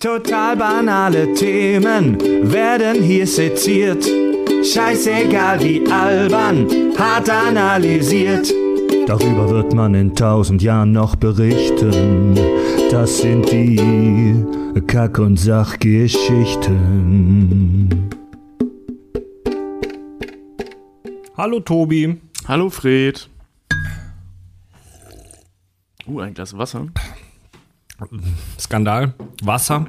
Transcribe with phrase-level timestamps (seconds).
[0.00, 2.18] Total banale Themen
[2.50, 4.02] werden hier seziert.
[4.64, 6.66] Scheißegal wie albern,
[6.96, 8.50] hart analysiert.
[9.06, 12.34] Darüber wird man in tausend Jahren noch berichten.
[12.90, 14.42] Das sind die
[14.86, 18.08] Kack- und Sachgeschichten.
[21.36, 22.18] Hallo Tobi.
[22.48, 23.28] Hallo Fred.
[26.06, 26.86] Uh, ein Glas Wasser.
[28.58, 29.14] Skandal.
[29.42, 29.86] Wasser.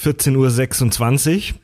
[0.00, 1.58] 14.26 Uhr.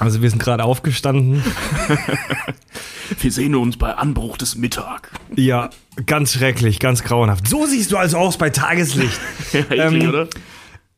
[0.00, 1.42] Also wir sind gerade aufgestanden.
[3.20, 5.12] Wir sehen uns bei Anbruch des Mittag.
[5.36, 5.70] Ja,
[6.06, 7.46] ganz schrecklich, ganz grauenhaft.
[7.46, 9.20] So siehst du also aus bei Tageslicht.
[9.52, 10.28] Ja, eklig, Ähm, oder?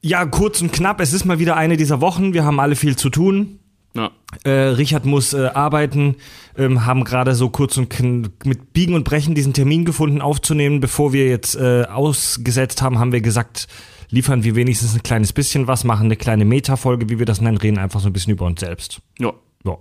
[0.01, 1.01] Ja, kurz und knapp.
[1.01, 2.33] Es ist mal wieder eine dieser Wochen.
[2.33, 3.59] Wir haben alle viel zu tun.
[3.95, 4.11] Ja.
[4.45, 6.17] Äh, Richard muss äh, arbeiten,
[6.57, 7.99] ähm, haben gerade so kurz und
[8.45, 10.81] mit Biegen und Brechen diesen Termin gefunden aufzunehmen.
[10.81, 13.67] Bevor wir jetzt äh, ausgesetzt haben, haben wir gesagt,
[14.11, 17.57] liefern wir wenigstens ein kleines bisschen was, machen eine kleine Meta-Folge, wie wir das nennen,
[17.57, 19.01] reden einfach so ein bisschen über uns selbst.
[19.19, 19.33] ja.
[19.65, 19.77] Ja.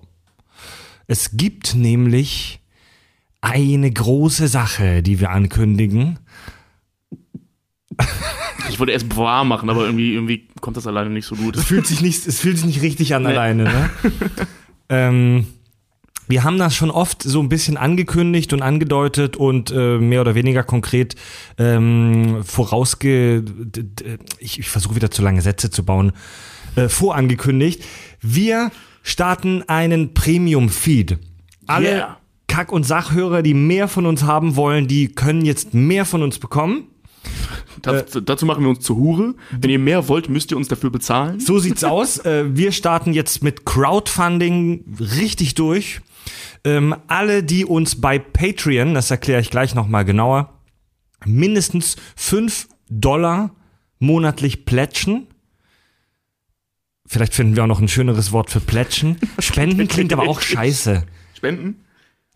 [1.08, 2.60] Es gibt nämlich
[3.40, 6.20] eine große Sache, die wir ankündigen.
[8.78, 11.58] Ich wollte erst wahr machen, aber irgendwie, irgendwie kommt das alleine nicht so gut.
[11.58, 13.90] Es fühlt sich nicht, es fühlt sich nicht richtig an alleine, ne?
[14.90, 15.48] ähm,
[16.28, 20.36] wir haben das schon oft so ein bisschen angekündigt und angedeutet und äh, mehr oder
[20.36, 21.16] weniger konkret
[21.58, 23.44] ähm, vorausge...
[24.38, 26.12] Ich, ich versuche wieder zu lange Sätze zu bauen.
[26.76, 27.84] Äh, vorangekündigt.
[28.22, 28.70] Wir
[29.02, 31.18] starten einen Premium-Feed.
[31.66, 32.18] Alle Yeah.
[32.48, 36.38] Kack- und Sachhörer, die mehr von uns haben wollen, die können jetzt mehr von uns
[36.38, 36.90] bekommen.
[37.82, 39.36] Dazu, dazu machen wir uns zur Hure.
[39.52, 41.40] Wenn ihr mehr wollt, müsst ihr uns dafür bezahlen.
[41.40, 42.20] So sieht's aus.
[42.20, 46.02] Äh, wir starten jetzt mit Crowdfunding richtig durch.
[46.64, 50.54] Ähm, alle, die uns bei Patreon, das erkläre ich gleich nochmal genauer,
[51.26, 53.52] mindestens 5 Dollar
[54.00, 55.28] monatlich plätschen.
[57.06, 59.18] Vielleicht finden wir auch noch ein schöneres Wort für plätschen.
[59.40, 61.06] Spenden klingt aber auch scheiße.
[61.36, 61.86] Spenden?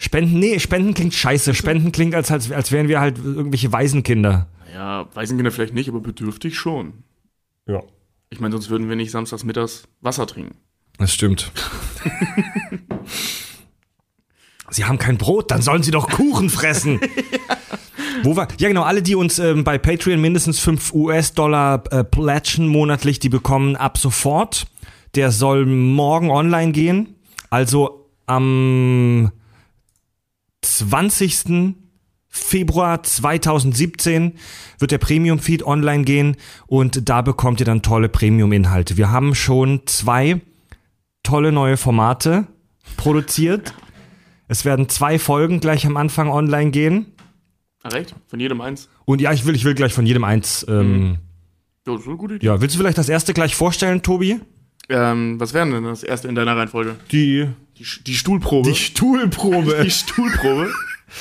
[0.02, 1.54] Spenden, nee, Spenden klingt scheiße.
[1.54, 4.48] Spenden klingt, als, als, als wären wir halt irgendwelche Waisenkinder.
[4.74, 7.04] Ja, Waisenkinder vielleicht nicht, aber bedürftig schon.
[7.68, 7.84] Ja.
[8.32, 10.58] Ich meine, sonst würden wir nicht samstags mittags Wasser trinken.
[10.98, 11.52] Das stimmt.
[14.72, 17.00] Sie haben kein Brot, dann sollen Sie doch Kuchen fressen.
[18.24, 18.48] Wo war?
[18.58, 23.30] Ja, genau, alle, die uns ähm, bei Patreon mindestens 5 US-Dollar äh, plätschen monatlich, die
[23.30, 24.66] bekommen ab sofort.
[25.14, 27.16] Der soll morgen online gehen.
[27.52, 29.32] Also am
[30.62, 31.76] 20.
[32.34, 34.34] Februar 2017
[34.80, 38.96] wird der Premium-Feed online gehen und da bekommt ihr dann tolle Premium-Inhalte.
[38.96, 40.40] Wir haben schon zwei
[41.24, 42.48] tolle neue Formate
[42.96, 43.74] produziert.
[44.48, 47.08] Es werden zwei Folgen gleich am Anfang online gehen.
[47.84, 48.16] Ah, recht?
[48.28, 48.88] Von jedem eins?
[49.06, 50.66] Und ja, ich will, ich will gleich von jedem eins.
[50.70, 51.18] Ähm,
[51.86, 52.46] Ja, das ist eine gute Idee.
[52.46, 54.40] Ja, willst du vielleicht das erste gleich vorstellen, Tobi?
[54.88, 56.96] Ähm, was wäre denn das erste in deiner Reihenfolge?
[57.12, 57.48] Die,
[57.82, 58.76] Die, die Stuhlprobe.
[58.76, 59.82] Stuhlprobe.
[59.84, 60.72] Die Stuhlprobe.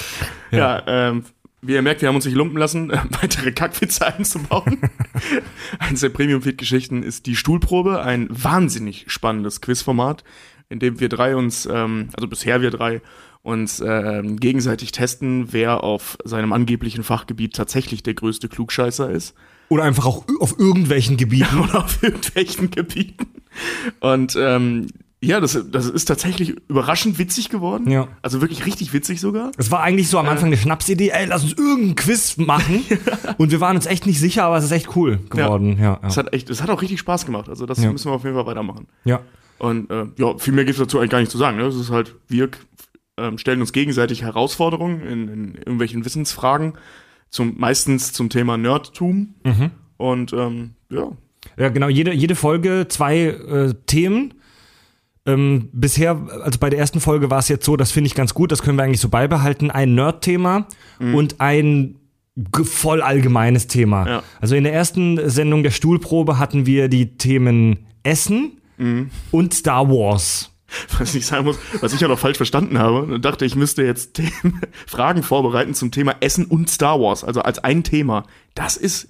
[0.51, 1.25] ja, ähm,
[1.63, 4.79] wie ihr merkt, wir haben uns nicht lumpen lassen, äh, weitere Kackwitze einzubauen.
[5.79, 10.23] Eines der Premium-Feed-Geschichten ist die Stuhlprobe, ein wahnsinnig spannendes Quizformat,
[10.69, 13.01] in dem wir drei uns, ähm, also bisher wir drei,
[13.43, 19.35] uns ähm, gegenseitig testen, wer auf seinem angeblichen Fachgebiet tatsächlich der größte Klugscheißer ist.
[19.71, 21.59] Oder einfach auch auf irgendwelchen Gebieten.
[21.65, 23.29] oder auf irgendwelchen Gebieten.
[24.01, 24.89] Und ähm,
[25.23, 27.91] ja, das, das ist tatsächlich überraschend witzig geworden.
[27.91, 28.09] Ja.
[28.23, 29.53] Also wirklich richtig witzig sogar.
[29.59, 32.83] Es war eigentlich so am Anfang eine Schnapsidee, ey, lass uns irgendeinen Quiz machen.
[33.37, 35.77] Und wir waren uns echt nicht sicher, aber es ist echt cool geworden.
[35.79, 36.09] Ja, ja.
[36.09, 37.49] Es hat echt, es hat auch richtig Spaß gemacht.
[37.51, 37.93] Also das Ja.
[37.93, 38.87] müssen wir auf jeden Fall weitermachen.
[39.05, 39.21] ja.
[39.59, 41.59] Und äh, ja, viel mehr gibt es dazu eigentlich gar nicht zu sagen.
[41.59, 41.65] Ne?
[41.65, 42.49] Es ist halt, wir
[43.19, 46.73] ähm, stellen uns gegenseitig Herausforderungen in, in irgendwelchen Wissensfragen,
[47.29, 49.35] zum, meistens zum Thema Nerdtum.
[49.45, 49.71] Mhm.
[49.99, 51.13] Und ähm, ja,
[51.59, 54.33] Ja, genau, jede, jede Folge zwei äh, Themen.
[55.33, 58.35] Ähm, bisher, also bei der ersten Folge war es jetzt so, das finde ich ganz
[58.35, 60.67] gut, das können wir eigentlich so beibehalten, ein Nerd-Thema
[60.99, 61.97] und ein
[62.65, 64.09] voll allgemeines Thema.
[64.09, 64.23] Ja.
[64.41, 68.61] Also in der ersten Sendung der Stuhlprobe hatten wir die Themen Essen
[69.31, 70.51] und Star Wars.
[70.99, 74.15] was ich sagen muss, was ich ja noch falsch verstanden habe, dachte, ich müsste jetzt
[74.15, 78.25] Themen, Fragen vorbereiten zum Thema Essen und Star Wars, also als ein Thema.
[78.55, 79.09] Das ist,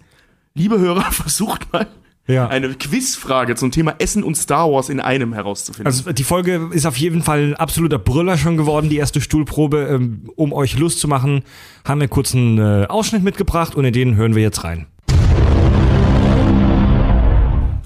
[0.54, 1.86] liebe Hörer, versucht mal
[2.30, 2.48] Ja.
[2.48, 5.86] eine Quizfrage zum Thema Essen und Star Wars in einem herauszufinden.
[5.86, 9.88] Also die Folge ist auf jeden Fall ein absoluter Brüller schon geworden, die erste Stuhlprobe.
[9.90, 11.42] Ähm, um euch Lust zu machen,
[11.84, 14.86] haben wir kurz einen äh, Ausschnitt mitgebracht und in den hören wir jetzt rein.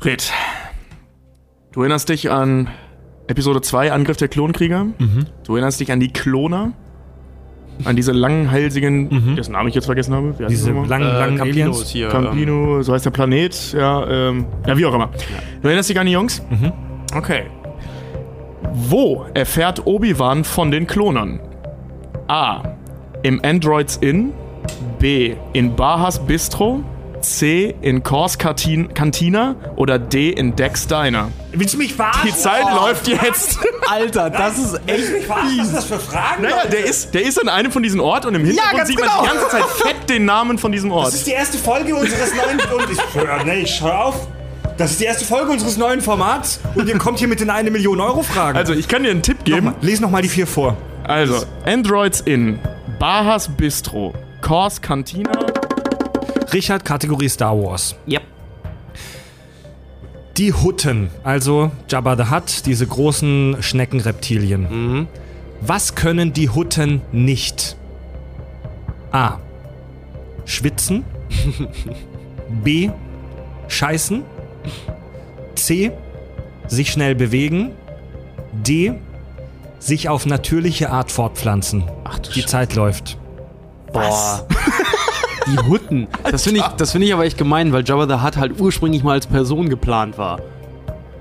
[0.01, 0.33] Fred,
[1.73, 2.69] du erinnerst dich an
[3.27, 4.87] Episode 2, Angriff der Klonkrieger?
[5.47, 6.73] Du erinnerst dich an die Kloner?
[7.85, 10.35] An diese langhalsigen, dessen Namen ich jetzt vergessen habe.
[10.49, 11.91] Diese langen, langen Campinos Aliens.
[11.91, 12.07] hier.
[12.07, 15.11] ähm, Campino, so heißt der Planet, ja, ähm, ja, wie auch immer.
[15.61, 16.41] Du erinnerst dich an die Jungs?
[17.15, 17.43] Okay.
[18.73, 21.41] Wo erfährt Obi-Wan von den Klonern?
[22.29, 22.63] A.
[23.23, 24.33] Im Androids Inn.
[24.99, 25.35] B.
[25.53, 26.83] In Bahas Bistro.
[27.25, 27.75] C.
[27.81, 29.57] In Kors Cantina.
[29.77, 30.31] Oder D.
[30.31, 31.31] In Dex Diner.
[31.53, 32.29] Willst du mich verarschen?
[32.29, 33.59] Die Zeit läuft jetzt.
[33.91, 35.59] Alter, das ist echt mich verarschen?
[35.59, 36.43] Was sind das für Fragen?
[36.43, 38.99] naja, der ist, der ist an einem von diesen Orten und im Hintergrund ganz sieht
[38.99, 39.23] man genau.
[39.23, 41.09] die ganze Zeit fett den Namen von diesem Ort.
[41.09, 42.61] Das ist die erste Folge unseres neuen.
[42.75, 44.27] Und ich, hör, nee, ich hör auf.
[44.77, 47.71] Das ist die erste Folge unseres neuen Formats und ihr kommt hier mit den 1
[47.71, 48.59] Million Euro Fragen.
[48.59, 49.67] Also, ich kann dir einen Tipp geben.
[49.67, 50.77] Nochmal, les nochmal die vier vor.
[51.05, 52.59] Also, Androids Inn,
[52.99, 55.31] Bahas Bistro, Kors Cantina.
[56.55, 57.97] Richard, Kategorie Star Wars.
[58.09, 58.23] Yep.
[60.37, 65.09] Die Hutten, also Jabba the Hutt, diese großen Schneckenreptilien.
[65.61, 67.77] Was können die Hutten nicht?
[69.11, 69.39] A.
[70.45, 71.05] Schwitzen.
[72.63, 72.91] B.
[73.69, 74.23] Scheißen.
[75.57, 75.93] C.
[76.69, 77.73] Sich schnell bewegen.
[78.53, 78.95] D.
[79.81, 81.85] Sich auf natürliche Art fortpflanzen.
[82.05, 83.19] Ach du Die Zeit läuft.
[83.93, 84.47] Boah.
[85.47, 86.07] Die Hutten.
[86.31, 89.03] Das finde ich, das finde ich aber echt gemein, weil Jabba the Hutt halt ursprünglich
[89.03, 90.41] mal als Person geplant war.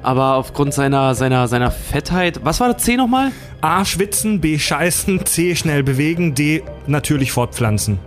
[0.01, 2.41] Aber aufgrund seiner, seiner, seiner Fettheit.
[2.43, 3.31] Was war das C nochmal?
[3.61, 3.85] A.
[3.85, 4.41] Schwitzen.
[4.41, 4.59] B.
[4.59, 5.25] Scheißen.
[5.25, 5.55] C.
[5.55, 6.35] Schnell bewegen.
[6.35, 6.63] D.
[6.87, 7.99] Natürlich fortpflanzen.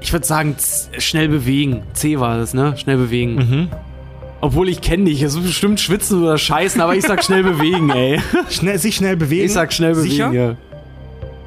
[0.00, 0.56] Ich würde sagen,
[0.98, 1.82] schnell bewegen.
[1.92, 2.74] C war das, ne?
[2.78, 3.68] Schnell bewegen.
[4.40, 7.90] Obwohl ich kenne dich, es ist bestimmt schwitzen oder scheißen, aber ich sag schnell bewegen,
[7.90, 8.20] ey.
[8.48, 9.46] Schnell, sich schnell bewegen.
[9.46, 10.10] Ich sag schnell bewegen.
[10.10, 10.32] Sicher?
[10.32, 10.56] Ja.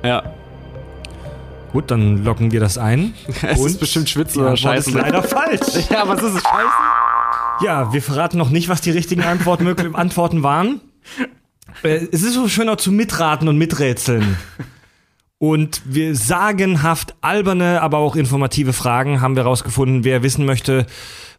[0.04, 0.24] ja.
[1.72, 3.14] Gut, dann locken wir das ein.
[3.42, 4.94] Es ist bestimmt schwitzen Die oder Antwort ist scheißen.
[5.02, 5.62] leider falsch.
[5.90, 6.42] Ja, was ist es?
[6.44, 7.66] Scheißen?
[7.66, 9.62] Ja, wir verraten noch nicht, was die richtigen Antwort
[9.94, 10.82] Antworten waren.
[11.84, 14.38] Äh, Es ist so schöner zu mitraten und miträtseln.
[15.38, 20.04] Und wir sagenhaft alberne, aber auch informative Fragen haben wir rausgefunden.
[20.04, 20.86] Wer wissen möchte,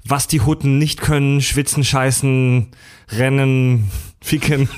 [0.04, 2.68] was die Hutten nicht können, schwitzen, scheißen,
[3.10, 3.90] rennen,
[4.20, 4.68] ficken.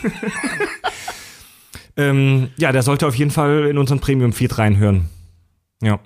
[1.96, 5.08] ähm, ja, der sollte auf jeden Fall in unseren Premium-Feed reinhören.
[5.84, 6.00] Ja.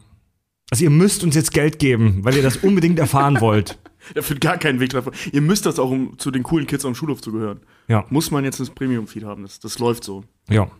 [0.70, 3.78] Also ihr müsst uns jetzt Geld geben, weil ihr das unbedingt erfahren wollt.
[4.14, 5.12] Da führt gar keinen Weg davon.
[5.32, 7.60] Ihr müsst das auch, um zu den coolen Kids am Schulhof zu gehören.
[7.88, 8.04] Ja.
[8.10, 9.42] Muss man jetzt das Premium-Feed haben.
[9.42, 10.24] Das, das läuft so.
[10.48, 10.70] Ja.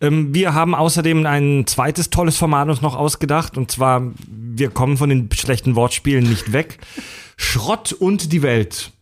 [0.00, 3.56] Ähm, wir haben außerdem ein zweites tolles Format uns noch ausgedacht.
[3.56, 6.78] Und zwar, wir kommen von den schlechten Wortspielen nicht weg.
[7.36, 8.92] Schrott und die Welt.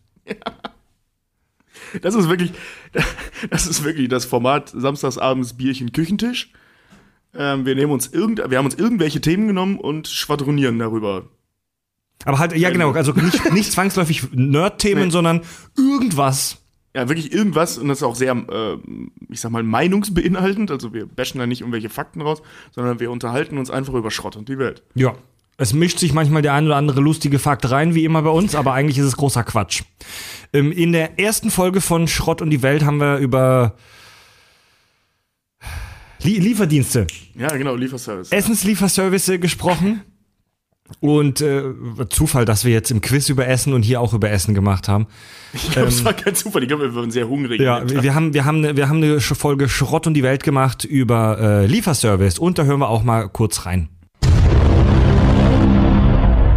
[2.01, 2.53] Das ist wirklich,
[3.49, 6.51] das ist wirklich das Format Samstagsabends Bierchen Küchentisch.
[7.35, 11.23] Ähm, wir nehmen uns irgend, wir haben uns irgendwelche Themen genommen und schwadronieren darüber.
[12.25, 15.09] Aber halt, ja genau, also nicht, nicht zwangsläufig Nerd-Themen, Nee.
[15.11, 15.41] sondern
[15.77, 16.57] irgendwas.
[16.93, 18.77] Ja, wirklich irgendwas und das ist auch sehr, äh,
[19.29, 20.71] ich sag mal, meinungsbeinhaltend.
[20.71, 22.41] Also wir bashen da nicht irgendwelche Fakten raus,
[22.75, 24.83] sondern wir unterhalten uns einfach über Schrott und die Welt.
[24.93, 25.15] Ja.
[25.57, 28.55] Es mischt sich manchmal der ein oder andere lustige Fakt rein, wie immer bei uns,
[28.55, 29.83] aber eigentlich ist es großer Quatsch.
[30.53, 33.75] Ähm, in der ersten Folge von Schrott und die Welt haben wir über
[36.23, 37.07] Lie Lieferdienste
[37.37, 38.31] Ja, genau, Lieferservice.
[38.31, 40.01] Essenslieferservice gesprochen.
[40.99, 41.63] Und äh,
[42.09, 45.07] Zufall, dass wir jetzt im Quiz über Essen und hier auch über Essen gemacht haben.
[45.53, 46.63] Ich glaube, es war kein Zufall.
[46.63, 47.61] Ich glaube, wir waren sehr hungrig.
[47.61, 50.83] Ja, wir haben, wir haben, eine- wir haben eine Folge Schrott und die Welt gemacht
[50.83, 53.87] über äh, Lieferservice und da hören wir auch mal kurz rein.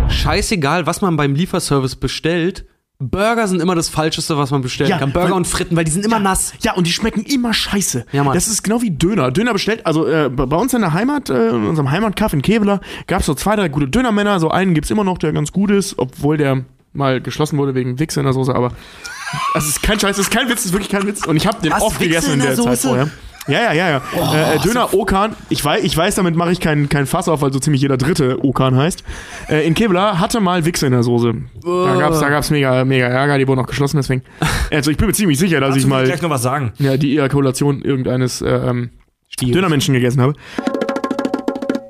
[0.08, 2.66] Scheißegal, was man beim Lieferservice bestellt.
[3.10, 5.12] Burger sind immer das Falscheste, was man bestellen Ja, kann.
[5.12, 6.52] Burger weil- und Fritten, weil die sind immer nass.
[6.62, 8.06] Ja, und die schmecken immer scheiße.
[8.12, 8.34] Ja, Mann.
[8.34, 9.30] Das ist genau wie Döner.
[9.30, 12.80] Döner bestellt, also äh, bei uns in der Heimat, äh, in unserem Heimatkaff in Keveler,
[13.06, 14.40] gab es so zwei, drei gute Dönermänner.
[14.40, 17.98] So einen gibt's immer noch, der ganz gut ist, obwohl der mal geschlossen wurde wegen
[17.98, 18.72] Wichse in der Soße, aber
[19.54, 21.26] das ist kein Scheiß, das ist kein Witz, das ist wirklich kein Witz.
[21.26, 23.10] Und ich habe den Was, oft Wichse gegessen in in der, der Zeit vorher.
[23.46, 24.34] Ja, ja, ja, ja.
[24.34, 27.42] äh, äh, Döner Okan, ich weiß, ich weiß, damit mache ich keinen kein Fass auf,
[27.42, 29.04] weil so ziemlich jeder dritte Okan heißt.
[29.50, 31.34] Äh, in Kevlar hatte mal Wichse in der Soße.
[31.62, 34.22] Da gab's, da gab's mega, mega Ärger, die wurden auch geschlossen, deswegen.
[34.70, 36.72] Also ich bin mir ziemlich sicher, dass ich Dazu mal gleich noch was sagen.
[36.78, 38.90] ja, die Ejakulation irgendeines äh, ähm,
[39.40, 40.34] Dönermenschen gegessen habe.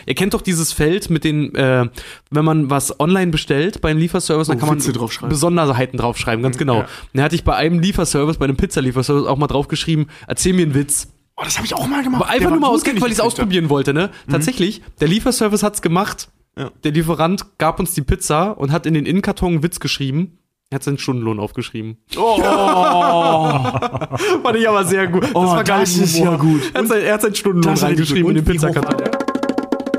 [0.07, 1.87] Ihr kennt doch dieses Feld mit den, äh,
[2.31, 5.29] wenn man was online bestellt bei einem Lieferservice, dann Oh, kann man draufschreiben.
[5.31, 6.79] Besonderheiten draufschreiben, ganz genau.
[6.81, 6.87] ja.
[7.15, 10.75] Dann hatte ich bei einem Lieferservice, bei einem Pizzalieferservice auch mal draufgeschrieben, erzähl mir einen
[10.75, 11.09] Witz.
[11.37, 12.23] Oh, das habe ich auch mal gemacht.
[12.23, 14.11] Aber einfach Der nur mal aus Gag, weil ich es ausprobieren wollte, ne?
[14.31, 16.29] Tatsächlich, der Lieferservice hat's gemacht.
[16.57, 16.71] Ja.
[16.85, 20.39] Der Lieferant gab uns die Pizza und hat in den Innenkarton einen Witz geschrieben.
[20.71, 21.99] Er hat seinen Stundenlohn aufgeschrieben.
[22.17, 22.39] Oh!
[24.43, 25.25] Fand ich aber sehr gut.
[25.25, 25.81] Das war geil.
[25.81, 26.63] das ist ja gut.
[26.73, 29.03] Er hat, sein, er hat seinen Stundenlohn reingeschrieben in den Pizzakarton.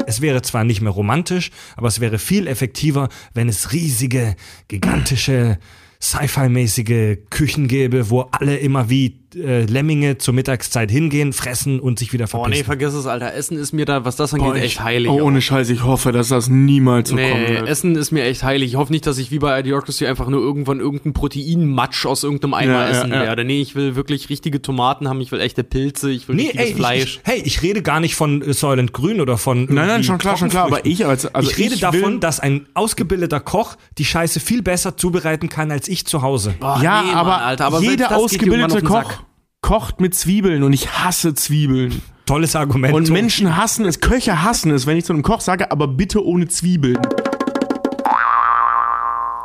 [0.07, 4.35] Es wäre zwar nicht mehr romantisch, aber es wäre viel effektiver, wenn es riesige,
[4.67, 5.57] gigantische,
[6.01, 12.13] Sci-Fi-mäßige Küchen gäbe, wo alle immer wie äh, Lemminge zur Mittagszeit hingehen, fressen und sich
[12.13, 12.65] wieder Oh nee, verpissen.
[12.65, 13.33] vergiss es, Alter.
[13.33, 15.09] Essen ist mir da, was das angeht, Boah, ich- echt heilig.
[15.11, 17.67] Oh, ohne Scheiß, ich hoffe, dass das niemals so Nee, wird.
[17.67, 18.71] Essen ist mir echt heilig.
[18.71, 22.53] Ich hoffe nicht, dass ich wie bei Idiocracy einfach nur irgendwann irgendeinen Proteinmatsch aus irgendeinem
[22.53, 23.21] Eimer Ja, ja, essen ja.
[23.21, 23.43] werde.
[23.45, 26.65] Nee, ich will wirklich richtige Tomaten haben, ich will echte Pilze, ich will Nee, richtiges
[26.65, 27.19] ey, ich, Fleisch.
[27.23, 29.65] ich, hey, ich rede gar nicht von äh, Soylent Grün oder von.
[29.65, 32.39] Nein, nein, schon klar, schon klar, aber ich als, also ich rede ich davon, dass
[32.39, 36.55] ein ausgebildeter Koch die Scheiße viel besser zubereiten kann als ich zu Hause.
[36.59, 39.24] Boah, ja, nee, Mann, aber, Alter, aber jeder ausgebildete Koch Sack.
[39.65, 42.03] Kocht mit Zwiebeln und ich hasse Zwiebeln.
[42.27, 42.93] Tolles Argument.
[42.93, 43.09] Und.
[43.09, 46.47] Menschen hassen es, Köche hassen es, wenn ich zu einem Koch sage, aber bitte ohne
[46.47, 46.99] Zwiebeln.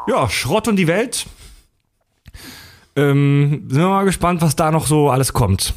[0.06, 1.24] Ja, Schrott und die Welt.
[2.96, 5.72] Ähm, sind wir mal gespannt, was da noch so alles kommt.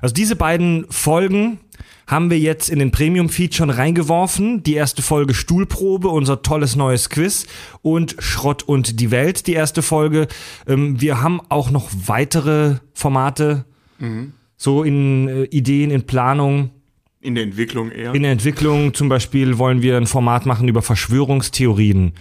[0.00, 1.60] Also diese beiden Folgen
[2.06, 4.62] haben wir jetzt in den Premium-Feed schon reingeworfen.
[4.62, 7.46] Die erste Folge Stuhlprobe, unser tolles neues Quiz
[7.82, 10.28] und Schrott und die Welt, die erste Folge.
[10.66, 13.66] Ähm, wir haben auch noch weitere Formate,
[14.56, 16.70] so in äh, Ideen, in Planung.
[17.20, 18.14] In der Entwicklung eher.
[18.14, 22.12] In der Entwicklung zum Beispiel wollen wir ein Format machen über Verschwörungstheorien.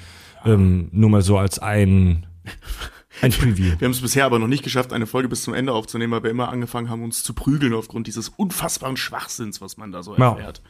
[0.46, 2.26] Ähm, nur mal so als ein,
[3.22, 3.74] ein Preview.
[3.80, 6.24] Wir haben es bisher aber noch nicht geschafft, eine Folge bis zum Ende aufzunehmen, weil
[6.24, 10.16] wir immer angefangen haben, uns zu prügeln aufgrund dieses unfassbaren Schwachsinns, was man da so
[10.18, 10.32] Ja.
[10.32, 10.62] erfährt.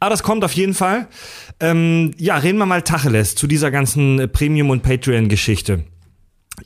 [0.00, 1.08] Ah, das kommt auf jeden Fall.
[1.58, 5.84] Ähm, ja, reden wir mal Tacheles zu dieser ganzen äh, Premium- und Patreon-Geschichte.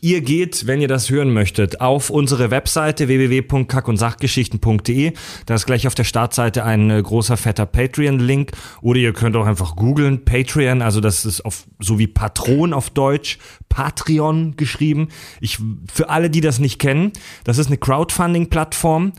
[0.00, 5.12] Ihr geht, wenn ihr das hören möchtet, auf unsere Webseite www.kackundsachgeschichten.de.
[5.46, 8.52] Da ist gleich auf der Startseite ein äh, großer fetter Patreon-Link.
[8.80, 12.90] Oder ihr könnt auch einfach googeln Patreon, also das ist auf, so wie Patron auf
[12.90, 15.08] Deutsch, Patreon geschrieben.
[15.40, 15.58] Ich,
[15.92, 17.12] für alle, die das nicht kennen,
[17.44, 19.12] das ist eine Crowdfunding-Plattform,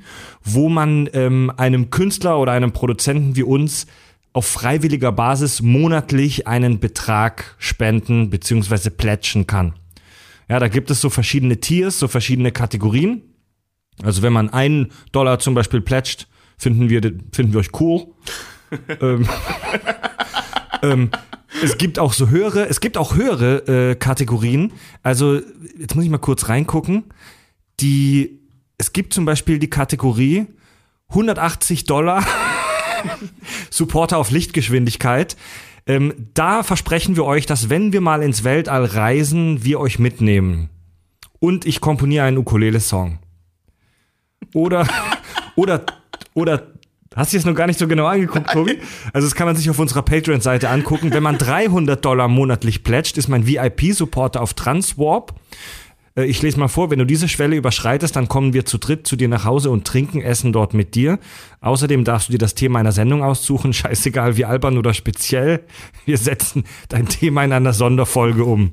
[0.44, 3.86] wo man ähm, einem Künstler oder einem Produzenten wie uns
[4.34, 8.90] auf freiwilliger Basis monatlich einen Betrag spenden bzw.
[8.90, 9.74] plätschen kann.
[10.54, 13.24] Ja, da gibt es so verschiedene Tiers, so verschiedene Kategorien.
[14.04, 16.28] Also wenn man einen Dollar zum Beispiel plätscht,
[16.60, 18.06] finden wir, finden wir euch cool.
[19.02, 19.28] ähm,
[20.84, 21.10] ähm,
[21.64, 24.74] es gibt auch so höhere, es gibt auch höhere äh, Kategorien.
[25.02, 25.42] Also
[25.80, 27.06] jetzt muss ich mal kurz reingucken.
[27.80, 28.40] Die,
[28.78, 30.46] es gibt zum Beispiel die Kategorie
[31.10, 32.24] 180 Dollar
[33.72, 35.36] Supporter auf Lichtgeschwindigkeit.
[35.86, 40.70] Ähm, da versprechen wir euch, dass wenn wir mal ins Weltall reisen, wir euch mitnehmen.
[41.40, 43.20] Und ich komponiere einen Ukulele-Song.
[44.54, 44.88] Oder,
[45.56, 45.86] oder,
[46.34, 46.68] oder,
[47.16, 48.80] hast du jetzt noch gar nicht so genau angeguckt, Tobi?
[49.12, 51.12] Also das kann man sich auf unserer Patreon-Seite angucken.
[51.12, 55.34] Wenn man 300 Dollar monatlich plätscht, ist mein VIP-Supporter auf Transwarp.
[56.16, 59.08] Äh, Ich lese mal vor, wenn du diese Schwelle überschreitest, dann kommen wir zu dritt
[59.08, 61.20] zu dir nach Hause und trinken, essen dort mit dir.
[61.62, 65.64] Außerdem darfst du dir das Thema einer Sendung aussuchen, scheißegal wie albern oder speziell.
[66.06, 68.72] Wir setzen dein Thema in einer Sonderfolge um.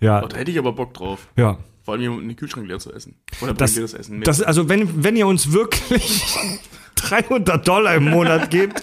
[0.00, 1.28] Ja, Oh, da hätte ich aber Bock drauf.
[1.36, 1.58] ja.
[1.84, 3.16] Vor allem jemanden den Kühlschrank leer zu essen.
[3.40, 4.28] Oder Das, ihr das Essen mit?
[4.28, 6.22] das, also wenn, wenn ihr uns wirklich
[6.94, 8.82] 300 Dollar im Monat gebt,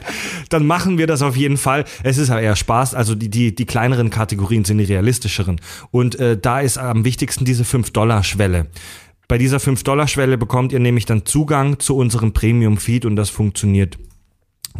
[0.49, 1.85] dann machen wir das auf jeden Fall.
[2.03, 2.93] Es ist aber eher Spaß.
[2.93, 5.61] Also die, die, die kleineren Kategorien sind die realistischeren.
[5.91, 8.67] Und äh, da ist am wichtigsten diese 5-Dollar-Schwelle.
[9.29, 13.97] Bei dieser 5-Dollar-Schwelle bekommt ihr nämlich dann Zugang zu unserem Premium-Feed und das funktioniert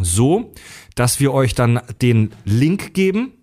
[0.01, 0.53] so,
[0.95, 3.33] dass wir euch dann den Link geben,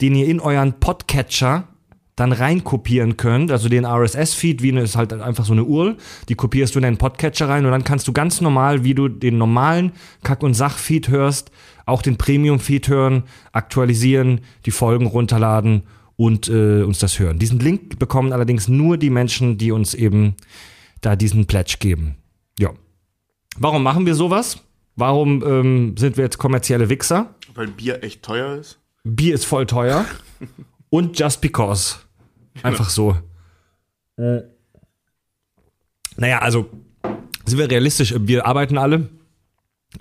[0.00, 1.68] den ihr in euren Podcatcher
[2.16, 5.96] dann reinkopieren könnt, also den RSS-Feed, wie eine, ist halt einfach so eine URL,
[6.30, 9.08] die kopierst du in deinen Podcatcher rein und dann kannst du ganz normal, wie du
[9.08, 9.92] den normalen
[10.22, 11.50] Kack- und Sach-Feed hörst,
[11.84, 15.82] auch den Premium-Feed hören, aktualisieren, die Folgen runterladen
[16.16, 17.38] und äh, uns das hören.
[17.38, 20.36] Diesen Link bekommen allerdings nur die Menschen, die uns eben
[21.02, 22.16] da diesen Pledge geben.
[22.58, 22.70] Ja.
[23.58, 24.62] Warum machen wir sowas?
[24.96, 27.34] Warum ähm, sind wir jetzt kommerzielle Wichser?
[27.54, 28.78] Weil Bier echt teuer ist.
[29.04, 30.06] Bier ist voll teuer.
[30.88, 32.05] Und just because.
[32.62, 33.16] Einfach so.
[36.16, 36.70] Naja, also
[37.44, 39.08] sind wir realistisch, wir arbeiten alle.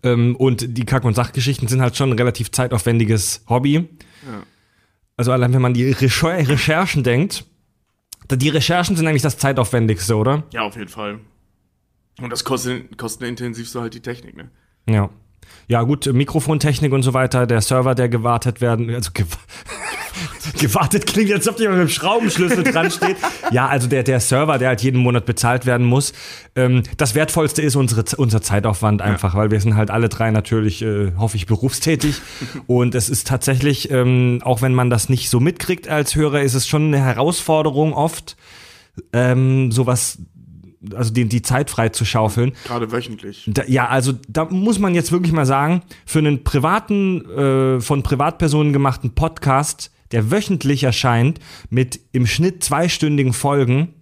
[0.04, 3.88] Ähm, und die Kack- und Sachgeschichten sind halt schon ein relativ zeitaufwendiges Hobby.
[5.18, 7.46] Also allein wenn man die Recher Recherchen denkt,
[8.30, 10.44] die Recherchen sind eigentlich das zeitaufwendigste, oder?
[10.52, 11.20] Ja, auf jeden Fall.
[12.20, 14.50] Und das kostet, kostenintensiv so halt die Technik, ne?
[14.90, 15.10] Ja.
[15.68, 19.26] Ja, gut, Mikrofontechnik und so weiter, der Server, der gewartet werden, also gew
[20.60, 23.18] gewartet klingt, als ob jemand mit dem Schraubenschlüssel dran steht.
[23.52, 26.14] Ja, also der, der Server, der halt jeden Monat bezahlt werden muss.
[26.56, 30.82] Ähm, das Wertvollste ist unsere, unser Zeitaufwand einfach, weil wir sind halt alle drei natürlich,
[30.82, 32.22] äh, hoffe ich, berufstätig.
[32.68, 36.54] und es ist tatsächlich, ähm, auch wenn man das nicht so mitkriegt als Hörer, ist
[36.54, 38.38] es schon eine Herausforderung oft,
[39.14, 40.20] ähm, sowas,
[40.94, 42.54] also die, die Zeit frei zu schaufeln.
[42.66, 43.44] Gerade wöchentlich.
[43.48, 48.04] Da, ja, also da muss man jetzt wirklich mal sagen, für einen privaten, äh, von
[48.04, 53.94] Privatpersonen gemachten Podcast, der wöchentlich erscheint, mit im Schnitt zweistündigen Folgen,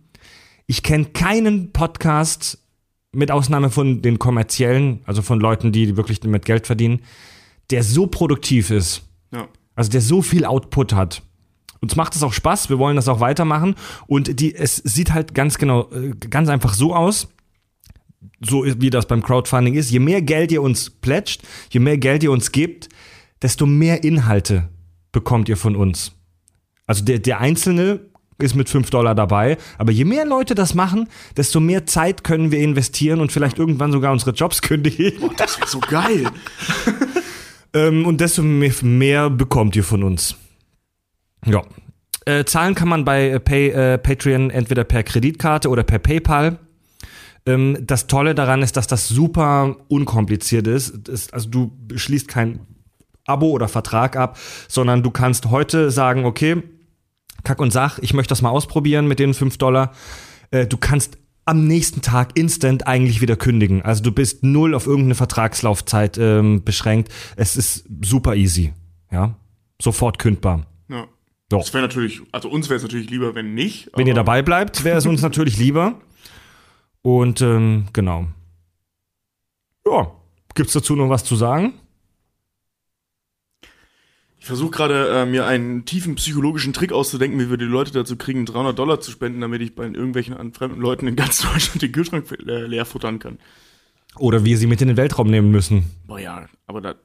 [0.66, 2.60] ich kenne keinen Podcast
[3.12, 7.02] mit Ausnahme von den kommerziellen, also von Leuten, die wirklich mit Geld verdienen,
[7.70, 9.04] der so produktiv ist.
[9.32, 9.48] Ja.
[9.76, 11.22] Also der so viel Output hat.
[11.82, 13.76] Uns macht es auch Spaß, wir wollen das auch weitermachen.
[14.08, 17.28] Und die, es sieht halt ganz genau, äh, ganz einfach so aus,
[18.40, 19.92] so wie das beim Crowdfunding ist.
[19.92, 22.90] Je mehr Geld ihr uns plätscht, je mehr Geld ihr uns gebt,
[23.42, 24.70] desto mehr Inhalte
[25.14, 26.12] bekommt ihr von uns.
[26.86, 28.02] Also der, der Einzelne
[28.40, 32.52] ist mit 5 Dollar dabei, aber je mehr Leute das machen, desto mehr Zeit können
[32.52, 35.14] wir investieren und vielleicht irgendwann sogar unsere Jobs kündigen.
[35.38, 36.26] Das wäre so geil.
[37.76, 40.36] Ähm, und desto mehr, mehr bekommt ihr von uns.
[41.46, 41.64] Ja.
[42.26, 46.60] Äh, zahlen kann man bei äh, Pay, äh, Patreon entweder per Kreditkarte oder per PayPal.
[47.46, 50.94] Ähm, das Tolle daran ist, dass das super unkompliziert ist.
[51.10, 52.60] Das, also du schließt kein
[53.26, 54.38] Abo oder Vertrag ab,
[54.68, 56.64] sondern du kannst heute sagen, okay,
[57.44, 59.94] Kack und Sach, ich möchte das mal ausprobieren mit den 5 Dollar.
[60.52, 63.82] Äh, du kannst am nächsten Tag instant eigentlich wieder kündigen.
[63.82, 67.12] Also du bist null auf irgendeine Vertragslaufzeit ähm, beschränkt.
[67.36, 68.74] Es ist super easy.
[69.12, 69.36] Ja,
[69.82, 70.66] sofort kündbar.
[70.90, 71.06] Ja.
[71.50, 71.60] Doch.
[71.60, 73.92] Das wäre natürlich, also uns wäre es natürlich lieber, wenn nicht.
[73.96, 76.00] Wenn ihr dabei bleibt, wäre es uns natürlich lieber.
[77.02, 78.28] Und ähm, genau.
[79.86, 80.12] Ja,
[80.56, 81.74] gibt's dazu noch was zu sagen?
[84.44, 88.18] Ich versuche gerade, äh, mir einen tiefen psychologischen Trick auszudenken, wie wir die Leute dazu
[88.18, 91.82] kriegen, 300 Dollar zu spenden, damit ich bei irgendwelchen an fremden Leuten in ganz Deutschland
[91.82, 93.40] den Kühlschrank äh, leer futtern kann.
[94.18, 95.86] Oder wir sie mit in den Weltraum nehmen müssen.
[96.08, 96.96] Boah, ja, aber da,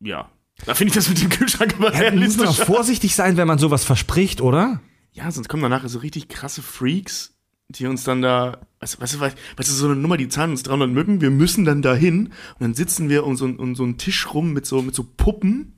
[0.00, 0.28] ja.
[0.66, 2.66] Da finde ich das mit dem Kühlschrank aber Da muss man auch realistisch.
[2.66, 4.82] vorsichtig sein, wenn man sowas verspricht, oder?
[5.12, 7.38] Ja, sonst kommen danach so richtig krasse Freaks,
[7.70, 10.28] die uns dann da, weißt, du- weißt, du, weißt, weißt du, so eine Nummer, die
[10.28, 13.74] zahlen uns 300 Mücken, wir müssen dann dahin und dann sitzen wir um so, um
[13.74, 15.72] so einen Tisch rum mit so, mit so Puppen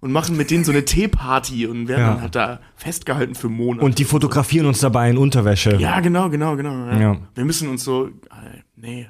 [0.00, 2.10] und machen mit denen so eine Teeparty und werden Ja.
[2.14, 3.84] dann halt da festgehalten für Monate.
[3.84, 5.76] Und die fotografieren uns dabei in Unterwäsche.
[5.76, 6.72] Ja, genau, genau, genau.
[6.86, 6.98] Ja.
[7.00, 7.16] Ja.
[7.34, 8.10] Wir müssen uns so, äh,
[8.76, 9.08] nee.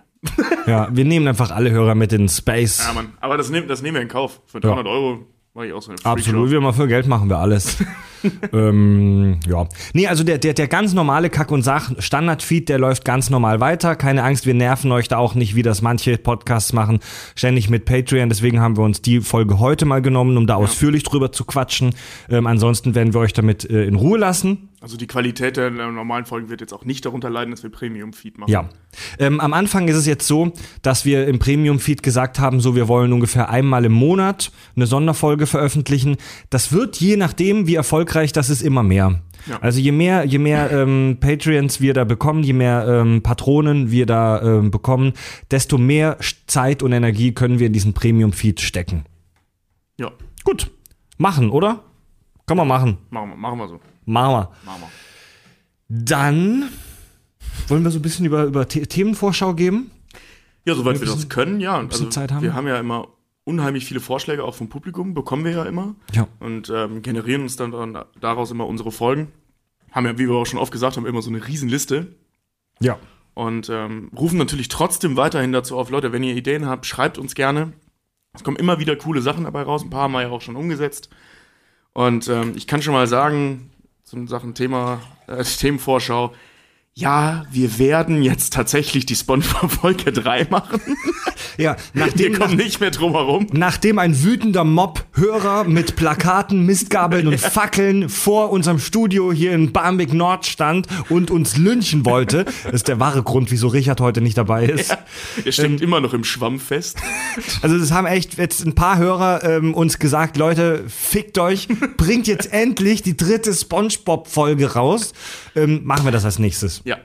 [0.66, 2.84] Ja, wir nehmen einfach alle Hörer mit in Space.
[2.86, 3.14] Ja, Mann.
[3.20, 4.42] Aber das nehmen, das nehmen wir in Kauf.
[4.46, 7.38] Für 300 Euro war ich auch so eine Absolut, wir mal für Geld machen wir
[7.38, 7.78] alles.
[8.52, 9.66] ähm, ja.
[9.94, 13.96] Nee, also der, der, der ganz normale Kack- und Sach-Standard-Feed, der läuft ganz normal weiter.
[13.96, 17.00] Keine Angst, wir nerven euch da auch nicht, wie das manche Podcasts machen,
[17.34, 18.28] ständig mit Patreon.
[18.28, 21.96] Deswegen haben wir uns die Folge heute mal genommen, um da ausführlich drüber zu quatschen.
[22.28, 24.69] Ähm, ansonsten werden wir euch damit äh, in Ruhe lassen.
[24.80, 28.38] Also die Qualität der normalen Folgen wird jetzt auch nicht darunter leiden, dass wir Premium-Feed
[28.38, 28.50] machen.
[28.50, 28.68] Ja.
[29.18, 32.88] Ähm, am Anfang ist es jetzt so, dass wir im Premium-Feed gesagt haben, so wir
[32.88, 36.16] wollen ungefähr einmal im Monat eine Sonderfolge veröffentlichen.
[36.48, 39.20] Das wird je nachdem, wie erfolgreich das ist, immer mehr.
[39.46, 39.58] Ja.
[39.60, 44.06] Also je mehr, je mehr ähm, Patreons wir da bekommen, je mehr ähm, Patronen wir
[44.06, 45.12] da ähm, bekommen,
[45.50, 46.16] desto mehr
[46.46, 49.04] Zeit und Energie können wir in diesen Premium-Feed stecken.
[49.98, 50.10] Ja,
[50.44, 50.70] Gut,
[51.18, 51.84] machen, oder?
[52.46, 52.98] Kann man machen.
[53.10, 53.80] machen wir, machen wir so.
[54.04, 54.50] Machen
[54.82, 54.90] wir.
[55.88, 56.70] Dann
[57.68, 59.90] wollen wir so ein bisschen über, über The Themenvorschau geben.
[60.64, 61.80] Ja, soweit Wir wir das müssen können, ja.
[61.80, 62.42] bisschen Also, Zeit haben.
[62.42, 63.08] Wir haben ja immer
[63.44, 65.94] unheimlich viele Vorschläge auch vom Publikum, bekommen wir ja immer.
[66.12, 66.28] Ja.
[66.38, 69.32] Und ähm, generieren uns dann, dann daraus immer unsere Folgen.
[69.90, 72.14] Haben ja, wie wir auch schon oft gesagt haben, immer so eine Riesenliste.
[72.80, 72.98] Ja.
[73.34, 77.34] Und ähm, rufen natürlich trotzdem weiterhin dazu auf, Leute, wenn ihr Ideen habt, schreibt uns
[77.34, 77.72] gerne.
[78.32, 79.82] Es kommen immer wieder coole Sachen dabei raus.
[79.82, 81.10] Ein paar haben wir ja auch schon umgesetzt.
[81.92, 83.70] Und ähm, ich kann schon mal sagen,
[84.10, 86.34] zum Sachen Thema, äh, Themenvorschau,
[86.94, 90.80] ja, wir werden jetzt tatsächlich die Spongebob Folge 3 machen.
[91.56, 93.46] Ja, Wir nachdem, kommen nicht mehr drum herum.
[93.52, 99.72] nachdem ein wütender Mob Hörer mit Plakaten, Mistgabeln und Fackeln vor unserem Studio hier in
[99.72, 104.20] Barmbek Nord stand und uns lynchen wollte, das ist der wahre Grund, wieso Richard heute
[104.20, 104.96] nicht dabei ist.
[105.44, 106.98] Ihr steckt immer noch im Schwamm fest.
[107.62, 112.26] Also das haben echt jetzt ein paar Hörer ähm, uns gesagt, Leute, fickt euch, bringt
[112.26, 115.12] jetzt endlich die dritte SpongeBob-Folge raus.
[115.54, 116.79] Ähm, machen wir das als nächstes.
[116.84, 116.98] Ja,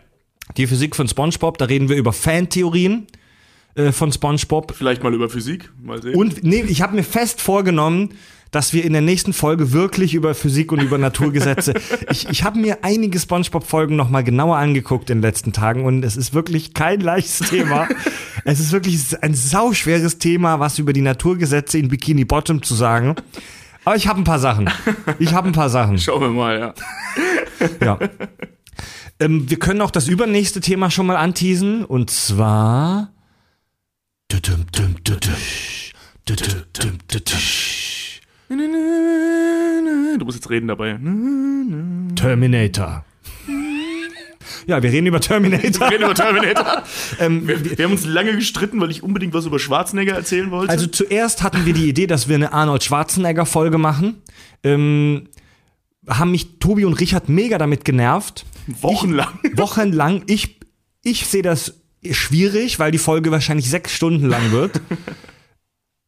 [0.58, 3.08] Die Physik von SpongeBob, da reden wir über Fantheorien
[3.76, 4.74] äh, von SpongeBob.
[4.76, 5.72] vielleicht mal über Physik.
[5.82, 6.16] Mal sehen.
[6.16, 8.10] Und nee, ich habe mir fest vorgenommen,
[8.52, 11.74] dass wir in der nächsten Folge wirklich über Physik und über Naturgesetze.
[12.10, 16.06] ich ich habe mir einige SpongeBob-Folgen noch mal genauer angeguckt in den letzten Tagen und
[16.06, 17.90] es ist wirklich kein leichtes Thema.
[18.46, 23.16] es ist wirklich ein sauschweres Thema, was über die Naturgesetze in Bikini Bottom zu sagen.
[23.84, 24.70] Aber ich habe ein paar Sachen.
[25.20, 26.00] Ich habe ein paar Sachen.
[26.00, 26.74] Schauen wir mal, ja.
[27.84, 28.00] Ja.
[29.19, 33.12] ähm, wir können auch das übernächste Thema schon mal anteasen und zwar.
[40.17, 40.99] Du musst jetzt reden dabei.
[42.15, 43.06] Terminator.
[44.67, 45.89] Ja, wir reden über Terminator.
[45.89, 46.84] Wir reden über Terminator.
[47.19, 50.71] Ähm, Wir, wir haben uns lange gestritten, weil ich unbedingt was über Schwarzenegger erzählen wollte.
[50.71, 54.21] also zuerst hatten wir die Idee, dass wir eine Arnold Schwarzenegger Folge machen.
[54.63, 55.30] Ähm,
[56.08, 58.45] haben mich Tobi und Richard mega damit genervt.
[58.67, 59.39] Wochenlang.
[59.56, 60.23] wochenlang.
[60.28, 60.60] Ich,
[61.04, 64.82] ich sehe das schwierig, weil die Folge wahrscheinlich sechs Stunden lang wird.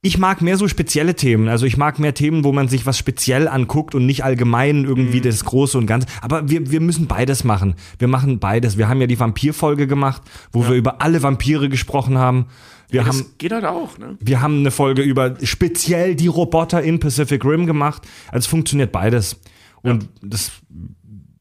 [0.04, 1.48] Ich mag mehr so spezielle Themen.
[1.48, 5.22] Also ich mag mehr Themen, wo man sich was speziell anguckt und nicht allgemein irgendwie
[5.22, 6.08] das Große und Ganze.
[6.22, 7.76] Aber wir, wir müssen beides machen.
[7.98, 8.78] Wir machen beides.
[8.78, 12.46] Wir haben ja die Vampir-Folge gemacht, wo wir über alle Vampire gesprochen haben.
[12.90, 14.18] Wir das haben geht halt auch, ne?
[14.22, 18.04] wir haben eine Folge über speziell die Roboter in Pacific Rim gemacht.
[18.28, 19.42] Also es funktioniert beides.
[19.82, 20.52] Und das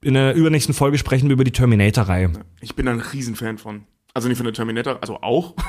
[0.06, 2.32] in der übernächsten Folge sprechen wir über die Terminator-Reihe.
[2.60, 3.84] Ich bin ein Riesenfan von.
[4.14, 5.54] Also nicht von der Terminator, also auch.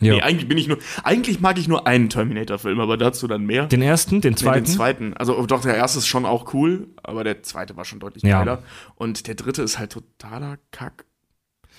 [0.00, 0.14] Ja.
[0.16, 3.66] nee, eigentlich bin ich nur, eigentlich mag ich nur einen Terminator-Film, aber dazu dann mehr.
[3.66, 4.64] Den ersten, den Nee, zweiten.
[4.64, 5.14] den zweiten.
[5.14, 8.22] Also oh, doch, der erste ist schon auch cool, aber der zweite war schon deutlich
[8.24, 8.40] Ja.
[8.40, 8.62] geiler.
[8.96, 11.06] Und der dritte ist halt totaler Kack.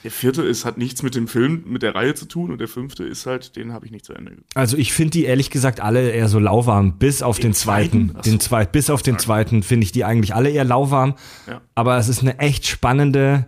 [0.05, 2.67] Der vierte ist hat nichts mit dem Film, mit der Reihe zu tun und der
[2.67, 4.29] fünfte ist halt, den habe ich nicht zu Ende.
[4.29, 4.55] geguckt.
[4.55, 8.09] Also ich finde die ehrlich gesagt alle eher so lauwarm, bis auf den, Den zweiten.
[8.11, 8.21] zweiten?
[8.29, 11.15] Den zweiten, bis auf den zweiten finde ich die eigentlich alle eher lauwarm.
[11.47, 11.61] Ja.
[11.73, 13.47] Aber es ist eine echt spannende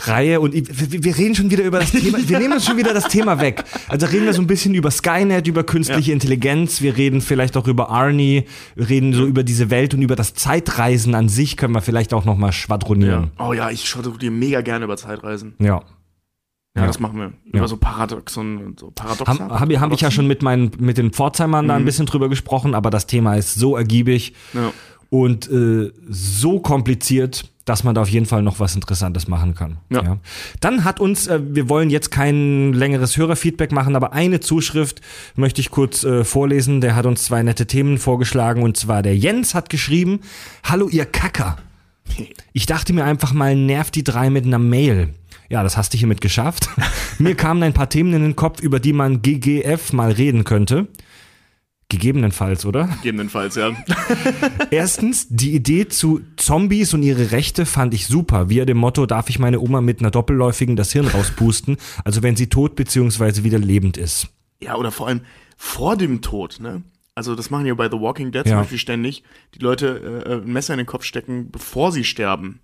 [0.00, 0.66] Reihe und ich-
[1.02, 3.64] wir reden schon wieder über das Thema, wir nehmen uns schon wieder das Thema weg.
[3.88, 7.66] Also reden wir so ein bisschen über Skynet, über künstliche Intelligenz, wir reden vielleicht auch
[7.66, 8.44] über Arnie,
[8.76, 12.14] wir reden so über diese Welt und über das Zeitreisen an sich können wir vielleicht
[12.14, 13.30] auch noch mal schwadronieren.
[13.38, 15.54] Oh ja, ich dir mega gerne über Zeitreisen.
[15.58, 15.82] Ja.
[16.76, 16.86] Ja, Ja.
[16.86, 17.32] das machen wir.
[17.52, 17.58] Ja.
[17.58, 19.32] Über so Paradoxon so Paradoxa.
[19.38, 22.06] Habe hab, ich- hab ich ja schon mit meinen mit den Pforzheimern da ein bisschen
[22.06, 24.72] drüber gesprochen, aber das Thema ist so ergiebig Ja.
[25.10, 29.78] und äh, so kompliziert, dass man da auf jeden Fall noch was Interessantes machen kann.
[29.90, 30.18] Ja.
[30.60, 35.00] Dann hat uns, äh, wir wollen jetzt kein längeres Hörerfeedback machen, aber eine Zuschrift
[35.36, 36.80] möchte ich kurz äh, vorlesen.
[36.80, 40.20] Der hat uns zwei nette Themen vorgeschlagen und zwar der Jens hat geschrieben:
[40.64, 41.56] Hallo ihr Kacker.
[42.52, 45.14] Ich dachte mir einfach mal, nervt die drei mit einer Mail.
[45.48, 46.68] Ja, das hast du hiermit geschafft.
[47.18, 50.88] mir kamen ein paar Themen in den Kopf, über die man GGF mal reden könnte.
[51.90, 52.86] Gegebenenfalls, oder?
[53.02, 53.70] Gegebenenfalls, ja.
[54.70, 58.50] Erstens, die Idee zu Zombies und ihre Rechte fand ich super.
[58.50, 62.36] Via dem Motto, darf ich meine Oma mit einer Doppelläufigen das Hirn rauspusten, also wenn
[62.36, 63.42] sie tot bzw.
[63.42, 64.28] wieder lebend ist.
[64.60, 65.22] Ja, oder vor allem
[65.56, 66.82] vor dem Tod, ne?
[67.14, 68.52] Also das machen ja bei The Walking Dead Ja.
[68.52, 69.22] zum Beispiel ständig.
[69.54, 72.60] Die Leute äh, ein Messer in den Kopf stecken, bevor sie sterben.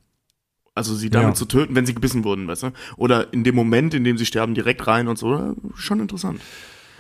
[0.75, 1.35] Also sie damit Ja.
[1.35, 2.71] zu töten, wenn sie gebissen wurden, weißt du?
[2.97, 5.33] Oder in dem Moment, in dem sie sterben, direkt rein und so.
[5.35, 6.41] Ja, Schon interessant.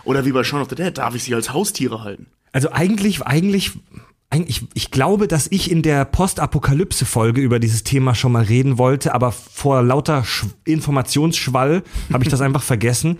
[0.04, 2.26] Oder wie bei Shaun of the Dead, darf ich sie als Haustiere halten?
[2.52, 3.72] Also eigentlich, eigentlich,
[4.30, 9.14] eigentlich, ich glaube, dass ich in der Postapokalypse-Folge über dieses Thema schon mal reden wollte,
[9.14, 13.18] aber vor lauter Sch Informationsschwall habe ich das einfach vergessen.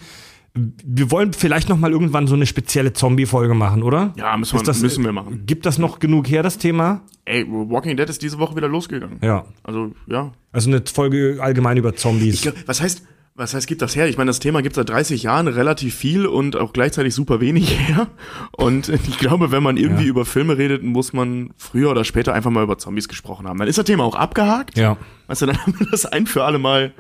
[0.57, 4.13] Wir wollen vielleicht noch mal irgendwann so eine spezielle Zombie-Folge machen, oder?
[4.17, 5.43] Ja, müssen wir, das- müssen wir machen.
[5.47, 7.01] Gibt das noch genug her, das Thema?
[7.25, 9.19] Ey, Walking Dead ist diese Woche wieder losgegangen.
[9.21, 9.47] Ja.
[9.65, 10.31] Also, ja.
[10.53, 12.43] Also eine Folge allgemein über Zombies.
[12.43, 13.03] Glaub, was heißt,
[13.37, 14.09] was heißt, gibt das her?
[14.09, 17.77] Ich meine, das Thema gibt seit 30 Jahren relativ viel und auch gleichzeitig super wenig
[17.89, 18.07] her.
[18.53, 20.09] Und ich glaube, wenn man irgendwie Ja.
[20.11, 23.59] über Filme redet, muss man früher oder später einfach mal über Zombies gesprochen haben.
[23.59, 24.79] Dann ist das Thema auch abgehakt.
[24.79, 26.93] ja, Weißt du, dann haben wir das ein für alle Mal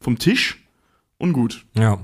[0.00, 0.62] vom Tisch
[1.18, 1.64] und gut.
[1.74, 1.98] ja.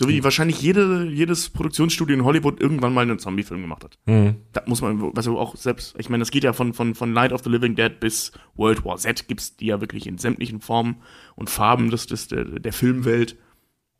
[0.00, 3.98] So wie wahrscheinlich jede, jedes Produktionsstudio in Hollywood irgendwann mal einen Zombie-Film gemacht hat.
[4.06, 4.36] Mhm.
[4.52, 7.32] Da muss man, also auch selbst, ich meine, das geht ja von, von, von Night
[7.32, 10.96] of the Living Dead bis World War Z gibt's die ja wirklich in sämtlichen Formen
[11.34, 13.36] und Farben des, des, der, der Filmwelt.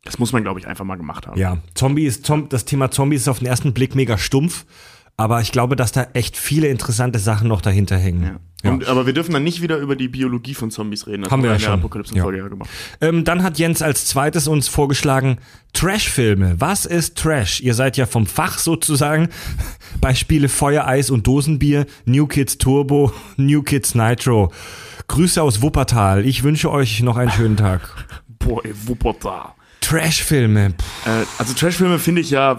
[0.05, 1.37] Das muss man, glaube ich, einfach mal gemacht haben.
[1.37, 4.65] Ja, Zombie ist, das Thema Zombies ist auf den ersten Blick mega stumpf,
[5.19, 8.39] aber ich glaube, dass da echt viele interessante Sachen noch dahinter hängen.
[8.63, 8.71] Ja.
[8.71, 11.23] Und, aber wir dürfen dann nicht wieder über die Biologie von Zombies reden.
[11.23, 11.73] Das Haben wir ja schon.
[11.73, 12.47] Apokalypsen-Folge ja.
[12.47, 12.69] gemacht.
[13.01, 15.39] Ähm, dann hat Jens als zweites uns vorgeschlagen,
[15.73, 16.61] Trash-Filme.
[16.61, 17.59] Was ist Trash?
[17.59, 19.27] Ihr seid ja vom Fach sozusagen.
[19.99, 24.53] Beispiele Feuer, Eis und Dosenbier, New Kids Turbo, New Kids Nitro.
[25.09, 26.25] Grüße aus Wuppertal.
[26.25, 28.07] Ich wünsche euch noch einen schönen Tag.
[28.39, 29.49] Boah, ey, Wuppertal.
[29.81, 30.75] Trash-Filme.
[31.05, 32.57] Äh, also Trashfilme finde ich ja,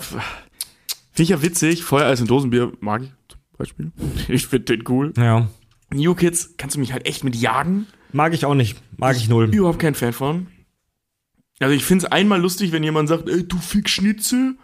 [1.12, 1.83] finde ich ja witzig.
[1.85, 3.92] Feuereis und Dosenbier mag ich zum Beispiel.
[4.29, 5.12] Ich finde den cool.
[5.16, 5.49] Ja.
[5.92, 7.87] New Kids kannst du mich halt echt mit jagen.
[8.12, 8.79] Mag ich auch nicht.
[8.96, 9.46] Mag ich null.
[9.55, 10.46] Überhaupt kein Fan von.
[11.61, 14.57] Also ich finde es einmal lustig, wenn jemand sagt, ey, du fick Schnitzel.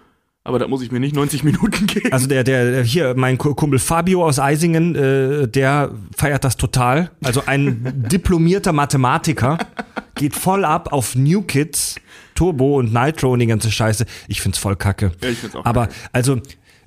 [0.44, 2.12] Aber da muss ich mir nicht 90 Minuten geben.
[2.12, 7.10] Also der, der, hier, mein Ku- Kumpel Fabio aus Eisingen, äh, der feiert das total.
[7.24, 9.58] Also ein diplomierter Mathematiker
[10.14, 11.96] geht voll ab auf New Kids,
[12.36, 14.06] Turbo und Nitro und die ganze Scheiße.
[14.28, 15.10] Ich find's voll kacke.
[15.22, 15.94] Ja, ich find's auch Aber kacke.
[16.12, 16.40] also,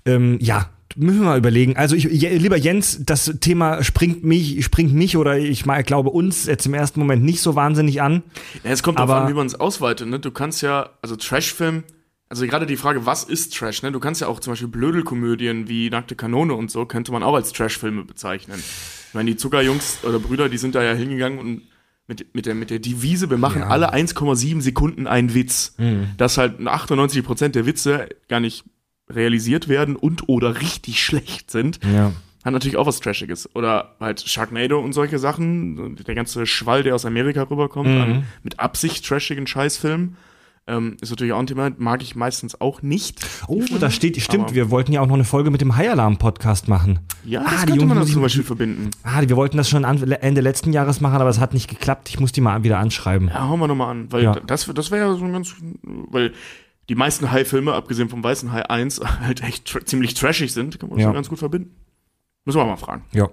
[0.05, 1.75] ähm, ja, müssen wir mal überlegen.
[1.75, 6.45] Also ich, lieber Jens, das Thema springt mich, springt mich oder ich mal, glaube uns
[6.45, 8.23] jetzt im ersten Moment nicht so wahnsinnig an.
[8.63, 10.07] Ja, es kommt Aber- an, wie man es ausweitet.
[10.07, 10.19] Ne?
[10.19, 11.83] Du kannst ja, also Trashfilm,
[12.27, 13.81] also gerade die Frage, was ist Trash?
[13.83, 13.91] Ne?
[13.91, 17.33] Du kannst ja auch zum Beispiel Blödelkomödien wie Nackte Kanone und so, könnte man auch
[17.35, 18.59] als Trashfilme bezeichnen.
[18.59, 21.61] Ich meine, die Zuckerjungs oder Brüder, die sind da ja hingegangen und
[22.09, 25.75] mit, mit, der, mit der Devise, wir machen alle 1,7 Sekunden einen Witz.
[26.17, 28.65] Dass halt 98% der Witze gar nicht
[29.09, 31.79] realisiert werden und oder richtig schlecht sind.
[31.83, 32.11] Ja.
[32.43, 33.53] Hat natürlich auch was Trashiges.
[33.55, 35.95] Oder halt Sharknado und solche Sachen.
[35.95, 40.17] Der ganze Schwall, der aus Amerika rüberkommt, an mit Absicht trashigen Scheißfilmen.
[40.67, 43.25] Ähm, ist natürlich auch ein Thema, mag ich meistens auch nicht.
[43.47, 45.89] Oh, da steht, stimmt, Aber- wir wollten ja auch noch eine Folge mit dem High
[45.89, 46.99] Alarm Podcast machen.
[47.25, 48.91] Ja, Ah, das die könnte man das zum Beispiel verbinden.
[49.03, 52.09] Ah, wir wollten das schon Ende letzten Jahres machen, aber es hat nicht geklappt.
[52.09, 53.29] Ich muss die mal wieder anschreiben.
[53.29, 54.35] Ja, hauen wir nochmal an, weil Ja.
[54.39, 56.33] das, das wäre ja so ein ganz, weil
[56.87, 60.89] die meisten Hai-Filme, abgesehen vom Weißen Hai 1, halt echt tra ziemlich trashig sind, kann
[60.89, 61.07] man das Ja.
[61.09, 61.71] schon ganz gut verbinden.
[62.45, 63.03] Müssen wir mal fragen.
[63.11, 63.27] Ja.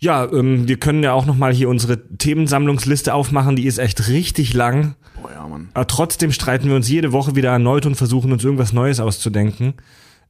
[0.00, 3.54] Ja, ähm, wir können ja auch noch mal hier unsere Themensammlungsliste aufmachen.
[3.54, 4.94] Die ist echt richtig lang.
[5.20, 5.68] Boah, ja, Mann.
[5.74, 9.74] Aber trotzdem streiten wir uns jede Woche wieder erneut und versuchen uns irgendwas Neues auszudenken.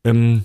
[0.02, 0.42] Ähm,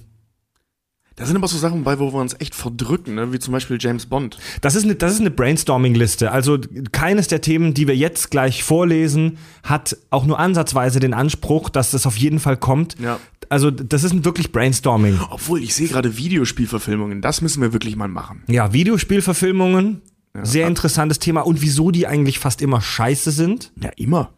[1.17, 3.32] Da sind aber so Sachen bei, wo wir uns echt verdrücken, ne?
[3.32, 4.38] wie zum Beispiel James Bond.
[4.60, 6.30] das ist eine, das ist eine Brainstorming-Liste.
[6.30, 6.58] Also
[6.91, 11.91] keines der Themen, die wir jetzt gleich vorlesen, hat auch nur ansatzweise den Anspruch, dass
[11.91, 12.97] das auf jeden Fall kommt.
[12.99, 13.19] Ja.
[13.47, 15.19] Also das ist wirklich Brainstorming.
[15.30, 18.43] Obwohl, ich sehe gerade Videospielverfilmungen, das müssen wir wirklich mal machen.
[18.47, 20.01] Ja, Videospielverfilmungen,
[20.43, 23.71] sehr interessantes Thema und wieso die eigentlich fast immer scheiße sind.
[23.82, 24.32] Ja, immer.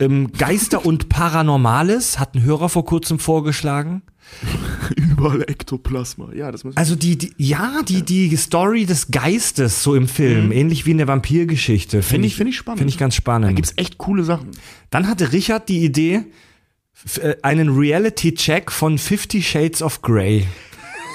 [0.00, 4.02] Ähm, Geister und Paranormales hat ein Hörer vor kurzem vorgeschlagen.
[5.18, 6.30] Überall Ektoplasma.
[6.34, 6.72] Ja, das wir.
[6.76, 10.98] Also die, die ja, die, die Story des Geistes so im Film, ähnlich wie in
[10.98, 12.02] der Vampirgeschichte.
[12.02, 12.78] Finde Finde ich, finde ich spannend.
[12.78, 13.48] Finde ich ganz spannend.
[13.50, 14.50] da gibt's echt coole Sachen.
[14.90, 16.24] Dann hatte Richard die Idee,
[17.20, 20.46] äh, einen Reality-Check von Fifty Shades of Grey.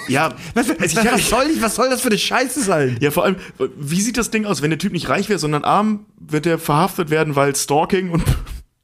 [0.09, 2.97] Ja, Was, also ich- soll, ich, was soll das für eine Scheiße sein?
[2.99, 3.37] ja, vor allem,
[3.79, 4.61] wie sieht das Ding aus?
[4.61, 8.21] Wenn der Typ nicht reich wäre, sondern arm, wird er verhaftet werden, weil Stalking und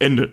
[0.00, 0.32] Ende.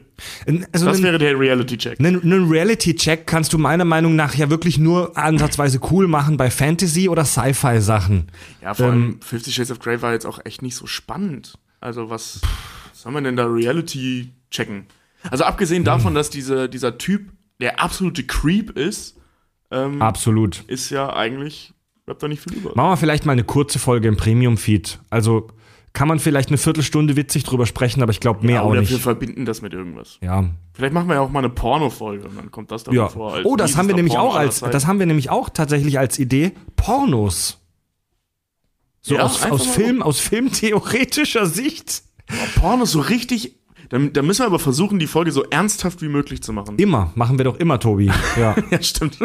[0.72, 2.00] Also Das einen, wäre der Reality-Check.
[2.00, 6.50] einen, einen Reality-Check kannst du meiner Meinung nach ja wirklich nur ansatzweise cool machen bei
[6.50, 8.32] Fantasy- oder Sci-Fi-Sachen.
[8.62, 11.60] Ja, vor allem Fifty Shades of Grey war jetzt auch echt nicht so spannend.
[11.82, 12.42] Also was,
[12.92, 14.86] was soll man denn da Reality checken?
[15.30, 19.18] Also abgesehen davon, dass diese, dieser Typ der absolute Creep ist,
[19.70, 20.64] ähm, Absolut.
[20.68, 21.74] ist ja eigentlich,
[22.06, 22.72] bleibt da nicht viel über.
[22.76, 25.00] Machen wir vielleicht mal eine kurze Folge im Premium-Feed.
[25.10, 25.50] Also
[25.98, 28.82] kann man vielleicht eine Viertelstunde witzig drüber sprechen, aber ich glaube mehr ja, auch oder
[28.82, 28.92] nicht.
[28.92, 30.20] wir verbinden das mit irgendwas.
[30.22, 30.46] Ja.
[30.74, 33.10] Vielleicht machen wir ja auch mal eine Porno-Folge und dann kommt das da ja.
[33.10, 33.40] vor.
[33.46, 36.20] Oh, das haben wir nämlich Porno auch als, das haben wir nämlich auch tatsächlich als
[36.20, 36.52] Idee.
[36.76, 37.66] Pornos.
[39.02, 42.04] So Ja, aus, aus Film, aus filmtheoretischer Sicht.
[42.60, 43.56] Pornos so richtig.
[43.90, 46.78] Da, da müssen wir aber versuchen, die Folge so ernsthaft wie möglich zu machen.
[46.78, 47.12] Immer.
[47.16, 48.12] Machen wir doch immer, Tobi.
[48.38, 48.56] Ja.
[48.70, 49.18] Ja, stimmt.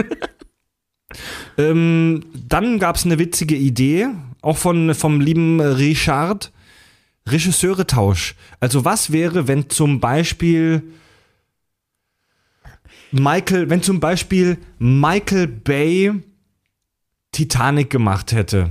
[1.59, 4.09] ähm, dann gab es eine witzige Idee,
[4.41, 6.51] auch von, vom lieben Richard.
[7.29, 8.35] Regisseuretausch.
[8.61, 10.83] Also was wäre, wenn zum Beispiel
[13.13, 16.13] Michael, wenn zum Beispiel Michael Bay
[17.33, 18.71] Titanic gemacht hätte?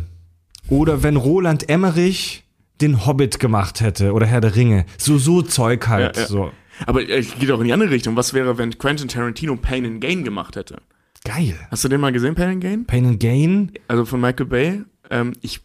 [0.68, 2.44] Oder wenn Roland Emmerich
[2.82, 4.86] den Hobbit gemacht hätte oder Herr der Ringe.
[4.98, 6.16] So, so Zeug halt.
[6.16, 6.28] Ja, ja.
[6.28, 6.52] So.
[6.86, 8.16] Aber äh, geht auch in die andere Richtung.
[8.16, 10.82] Was wäre, wenn Quentin Tarantino Pain and Gain gemacht hätte?
[11.24, 11.56] Geil.
[11.70, 12.86] Hast du den mal gesehen, Pain and Gain?
[12.86, 13.72] Pain and Gain.
[13.88, 14.82] Also von Michael Bay.
[15.12, 15.62] Ähm, ich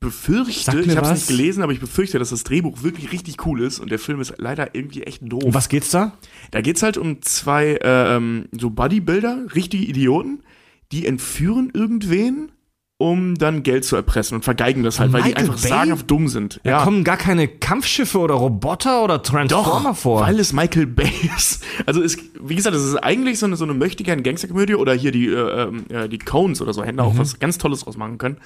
[0.00, 3.60] befürchte, ich habe es nicht gelesen, aber ich befürchte, dass das Drehbuch wirklich richtig cool
[3.60, 5.44] ist und der Film ist leider irgendwie echt doof.
[5.44, 6.12] Um was geht's da?
[6.50, 10.42] Da geht's halt um zwei äh, ähm, so Bodybuilder, richtige Idioten,
[10.90, 12.50] die entführen irgendwen,
[12.96, 15.68] um dann Geld zu erpressen und vergeigen das halt, weil die Michael einfach Bay?
[15.68, 16.60] sagenhaft dumm sind.
[16.64, 20.22] Da kommen gar keine Kampfschiffe oder Roboter oder Transformer Doch, vor.
[20.22, 21.62] weil es Michael Bay ist.
[21.84, 25.12] Also es, wie gesagt, es ist eigentlich so eine, so eine möchtegern Gangsterkomödie oder hier
[25.12, 27.96] die, äh, ähm, äh, die Cones oder so hätten da auch was ganz Tolles draus
[27.98, 28.38] machen können.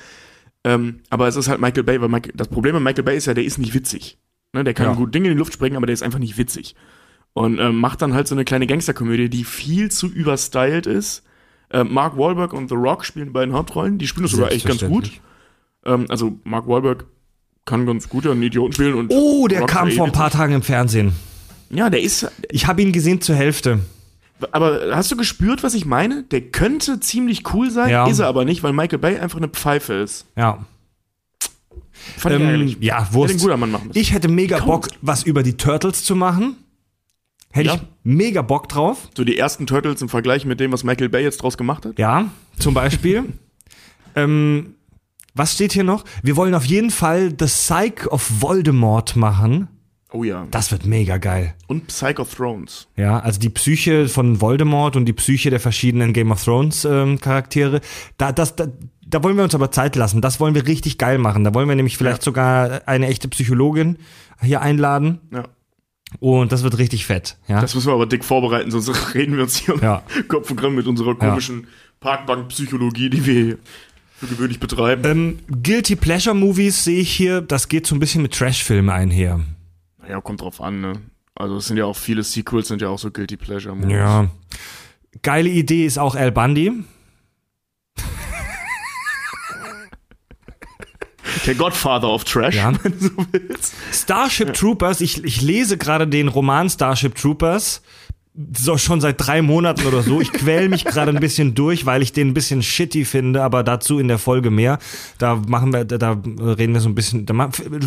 [0.65, 3.27] Ähm, aber es ist halt Michael Bay, weil Michael, das Problem bei Michael Bay ist
[3.27, 4.19] ja, der ist nicht witzig.
[4.53, 4.95] Ne, der kann Ja.
[4.95, 6.75] gut Dinge in die Luft sprengen, aber der ist einfach nicht witzig.
[7.33, 11.25] Und ähm, macht dann halt so eine kleine Gangsterkomödie, die viel zu überstylt ist.
[11.71, 13.99] Äh, Mark Wahlberg und The Rock spielen die beiden Hauptrollen.
[13.99, 15.11] Die spielen das sogar echt ganz gut.
[15.85, 17.07] Ähm, also Mark Wahlberg
[17.65, 20.55] kann ganz gut einen Idioten spielen und Oh, der Rock kam vor ein paar Tagen
[20.55, 21.13] im Fernsehen.
[21.71, 22.31] Ja, der ist.
[22.51, 23.81] Ich habe ihn gesehen zur Hälfte.
[24.51, 26.25] Aber hast du gespürt, was ich meine?
[26.25, 28.07] Der könnte ziemlich cool sein, Ja.
[28.07, 30.27] ist er aber nicht, weil Michael Bay einfach eine Pfeife ist.
[30.37, 30.65] Ja.
[32.19, 32.77] Fand ich Ähm, ärgerlich.
[32.81, 33.47] ja, Hätte Wurst.
[33.47, 33.99] Mann machen müssen.
[33.99, 34.67] Ich hätte mega Kaum.
[34.67, 36.57] Bock, was über die Turtles zu machen.
[37.51, 37.75] Hätte Ja.
[37.77, 39.09] ich mega Bock drauf.
[39.17, 41.99] So die ersten Turtles im Vergleich mit dem, was Michael Bay jetzt draus gemacht hat.
[41.99, 43.33] Ja, zum Beispiel.
[44.17, 44.75] ähm,
[45.35, 46.05] was steht hier noch?
[46.23, 49.69] Wir wollen auf jeden Fall The Psych of Voldemort machen.
[50.15, 50.47] Oh ja.
[50.53, 51.55] Das wird mega geil.
[51.67, 52.87] Und Psych of Thrones.
[52.97, 57.21] Ja, also die Psyche von Voldemort und die Psyche der verschiedenen Game of Thrones ähm,
[57.21, 57.81] Charaktere.
[58.17, 58.69] Da, das, da,
[59.07, 60.21] da wollen wir uns aber Zeit lassen.
[60.21, 61.43] Das wollen wir richtig geil machen.
[61.43, 62.25] Da wollen wir nämlich vielleicht Ja.
[62.25, 63.99] sogar eine echte Psychologin
[64.41, 65.19] hier einladen.
[65.33, 65.45] Ja.
[66.21, 67.37] Und das wird richtig fett.
[67.49, 67.61] Ja.
[67.61, 70.03] Das müssen wir aber dick vorbereiten, sonst reden wir uns hier Ja.
[70.29, 71.67] Kopf und Kragen mit unserer komischen
[71.99, 73.59] Parkbank-Psychologie, die wir
[74.17, 75.03] für gewöhnlich betreiben.
[75.05, 77.41] ähm, Guilty Pleasure Movies sehe ich hier.
[77.41, 79.41] Das geht so ein bisschen mit Trash-Filmen einher.
[80.09, 80.93] Ja, kommt drauf an, ne?
[81.35, 83.93] Also es sind ja auch viele Sequels, sind ja auch so Guilty Pleasure Movies.
[83.93, 84.29] Ja.
[85.23, 86.73] Geile Idee ist auch Al Bundy.
[91.47, 92.73] der Godfather of Trash, Ja.
[92.83, 93.75] wenn du so willst.
[93.93, 97.83] Starship Troopers, ich, ich lese gerade den Roman Starship Troopers.
[98.57, 100.21] So schon seit drei Monaten oder so.
[100.21, 103.63] Ich quäl mich gerade ein bisschen durch, weil ich den ein bisschen shitty finde, aber
[103.63, 104.81] dazu in der Folge mehr.
[105.19, 107.27] Da machen wir, da, da reden wir so ein bisschen.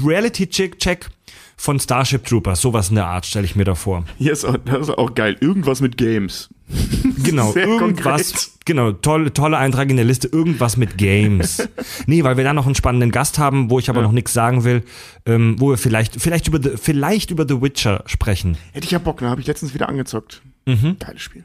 [0.06, 1.10] Reality Check, Check
[1.58, 4.06] von Starship Troopers, sowas in der Art stelle ich mir da vor.
[4.17, 5.36] Hier ist auch, das ist auch geil.
[5.41, 6.50] Irgendwas mit Games.
[7.24, 8.32] Genau, Sehr irgendwas.
[8.32, 8.50] konkret.
[8.65, 11.67] Genau, tolle, tolle Eintrag in der Liste, irgendwas mit Games.
[12.06, 14.63] nee, weil wir da noch einen spannenden Gast haben, wo ich aber noch nichts sagen
[14.63, 14.84] will,
[15.26, 18.56] ähm, wo wir vielleicht, vielleicht über, The, vielleicht über The Witcher sprechen.
[18.72, 19.30] Hätte ich ja Bock, ne?
[19.30, 20.41] Habe ich letztens wieder angezockt.
[20.65, 20.98] Mhm.
[21.00, 21.43] Geiles Spiel.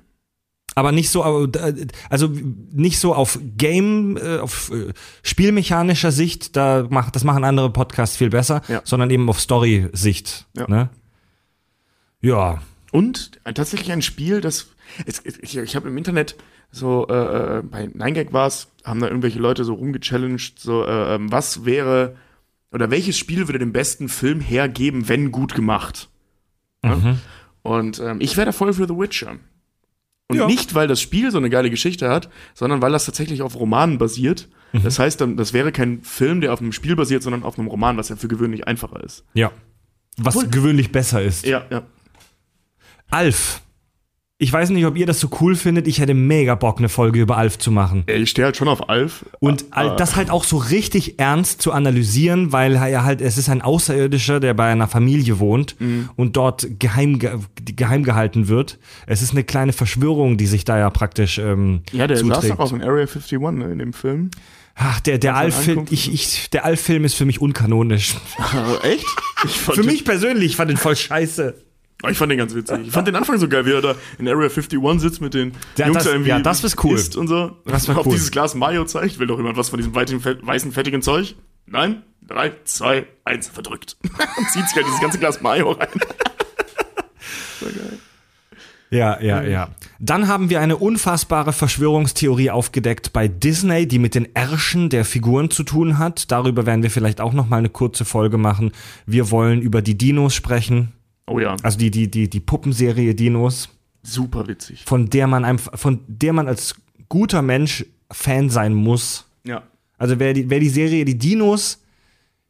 [0.75, 2.29] Aber nicht so, äh, also
[2.73, 8.17] nicht so auf Game, äh, auf äh, spielmechanischer Sicht, da macht, das machen andere Podcasts
[8.17, 8.81] viel besser, Ja.
[8.85, 10.47] sondern eben auf Story-Sicht.
[10.57, 10.67] Ja.
[10.69, 10.91] Ne?
[12.21, 12.63] ja.
[12.91, 14.67] Und tatsächlich ein Spiel, das
[15.07, 16.37] ich, ich habe im Internet
[16.71, 21.31] so äh, bei 9gag war es, haben da irgendwelche Leute so rumgechallenged, so äh, ähm,
[21.31, 22.17] was wäre
[22.71, 26.09] oder welches Spiel würde den besten Film hergeben, wenn gut gemacht?
[26.83, 26.97] Ja?
[26.97, 27.19] Mhm.
[27.63, 29.37] Und ähm, ich wäre da voll für The Witcher.
[30.33, 30.47] Und Ja.
[30.47, 33.99] nicht, weil das Spiel so eine geile Geschichte hat, sondern weil das tatsächlich auf Romanen
[33.99, 34.49] basiert.
[34.73, 34.83] Mhm.
[34.83, 37.69] Das heißt, dann, das wäre kein Film, der auf einem Spiel basiert, sondern auf einem
[37.69, 39.25] Roman, was ja für gewöhnlich einfacher ist.
[39.35, 39.51] Ja.
[40.19, 41.47] Was Obwohl- gewöhnlich besser ist.
[41.47, 41.83] Ja, ja.
[43.11, 43.62] Alf.
[44.43, 45.87] Ich weiß nicht, ob ihr das so cool findet.
[45.87, 48.03] Ich hätte mega Bock, eine Folge über Alf zu machen.
[48.09, 49.25] Ich stehe halt schon auf Alf.
[49.39, 53.49] Und all- das halt auch so richtig ernst zu analysieren, weil er halt, es ist
[53.49, 56.11] ein Außerirdischer, der bei einer Familie wohnt Mhm.
[56.17, 58.81] und dort geheim, ge- geheim gehalten wird.
[59.07, 62.53] Es ist eine kleine Verschwörung, die sich da ja praktisch ähm, Ja, der saß zuträgt.
[62.55, 64.33] doch auch in Area 51 ne, in dem Film.
[64.75, 68.15] Ach, der, der Alf-Film, ich, ich, der Alf-Film ist für mich unkanonisch.
[68.83, 69.05] echt?
[69.45, 71.55] Ich fand Für mich persönlich, ich fand den voll scheiße.
[72.11, 72.79] Ich fand den ganz witzig.
[72.87, 75.53] Ich fand den Anfang so geil, wie er da in Area 51 sitzt mit den
[75.77, 76.97] Ja, Jungs das- da irgendwie ja, das ist cool.
[76.97, 77.57] isst und so.
[77.65, 78.13] Das war auf cool.
[78.13, 79.19] dieses Glas Mayo zeigt.
[79.19, 81.37] Will doch jemand was von diesem weißen, weißen, fettigen Zeug?
[81.67, 82.03] Nein?
[82.27, 83.97] Drei, zwei, eins, verdrückt.
[84.03, 85.89] und zieht sich halt dieses ganze Glas Mayo rein.
[87.61, 87.99] so geil.
[88.91, 89.69] Ja, ja, ja.
[90.01, 95.51] Dann haben wir eine unfassbare Verschwörungstheorie aufgedeckt bei Disney, die mit den Ärschen der Figuren
[95.51, 96.31] zu tun hat.
[96.31, 98.73] Darüber werden wir vielleicht auch noch mal eine kurze Folge machen.
[99.07, 100.93] Wir wollen über die Dinos sprechen,
[101.27, 103.69] Oh ja, also die die die die Puppenserie Dinos,
[104.03, 104.85] super witzig.
[104.87, 106.75] von der man einfach von der man als
[107.09, 109.27] guter Mensch Fan sein muss.
[109.45, 109.63] Ja.
[109.99, 111.83] Also wer die, wer die Serie Die Dinos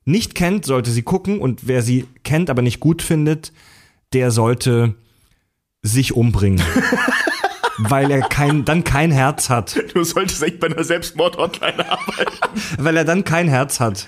[0.04, 3.52] nicht kennt, sollte sie gucken und wer sie kennt, aber nicht gut findet,
[4.12, 4.94] der sollte
[5.82, 6.62] sich umbringen.
[7.78, 9.76] weil er kein, dann kein Herz hat.
[9.94, 12.32] Du solltest echt bei einer Selbstmord-Hotline arbeiten.
[12.78, 14.06] Weil er dann kein Herz hat.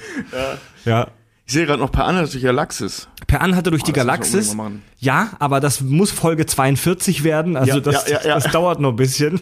[0.85, 1.09] Ja.
[1.46, 3.09] Ich sehe gerade noch per Anna durch Galaxis.
[3.35, 4.57] Per Anhalter durch die müssen wir Galaxis.
[5.01, 7.57] Ja, aber das muss Folge 42 werden.
[7.57, 8.35] Also Ja, das, ja, ja, ja.
[8.37, 9.40] das dauert noch ein bisschen.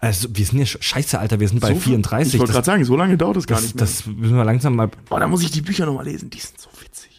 [0.00, 2.34] Also wir sind ja sch- scheiße, Alter, wir sind bei So- 34.
[2.34, 3.84] Ich wollte gerade sagen, so lange dauert es gar das, nicht mehr.
[3.84, 6.30] das müssen wir langsam mal Boah, da muss ich die Bücher nochmal lesen.
[6.30, 7.10] Die sind so witzig.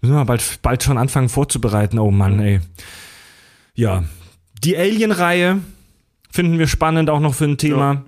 [0.00, 1.98] Müssen wir bald, bald schon anfangen vorzubereiten.
[1.98, 2.60] Oh Mann, ey.
[3.74, 4.04] Ja.
[4.64, 5.58] Die Alien-Reihe
[6.30, 8.04] finden wir spannend auch noch für ein Thema.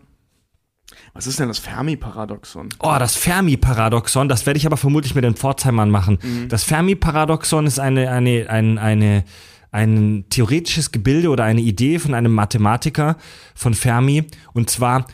[1.14, 2.68] Was ist denn das Fermi-Paradoxon?
[2.79, 6.18] Oh, das Fermi-Paradoxon, das werde ich aber vermutlich mit den Pforzheimern machen.
[6.49, 9.25] Das Fermi-Paradoxon ist eine, eine, ein, eine,
[9.73, 13.16] ein theoretisches Gebilde oder eine Idee von einem Mathematiker
[13.55, 14.25] von Fermi.
[14.53, 15.07] Und zwar,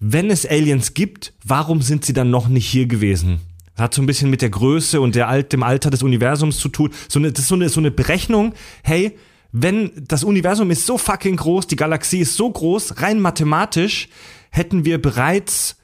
[0.00, 3.40] wenn es Aliens gibt, warum sind sie dann noch nicht hier gewesen?
[3.76, 6.58] Das hat so ein bisschen mit der Größe und der Alt, dem Alter des Universums
[6.58, 6.90] zu tun.
[7.08, 9.16] So eine, das ist so eine, so eine Berechnung, hey,
[9.56, 14.08] wenn das Universum ist so fucking groß, die Galaxie ist so groß, rein mathematisch
[14.54, 15.76] hätten wir bereits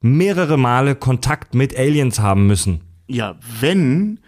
[0.00, 2.80] mehrere Male Kontakt mit Aliens haben müssen.
[3.08, 4.20] Ja, wenn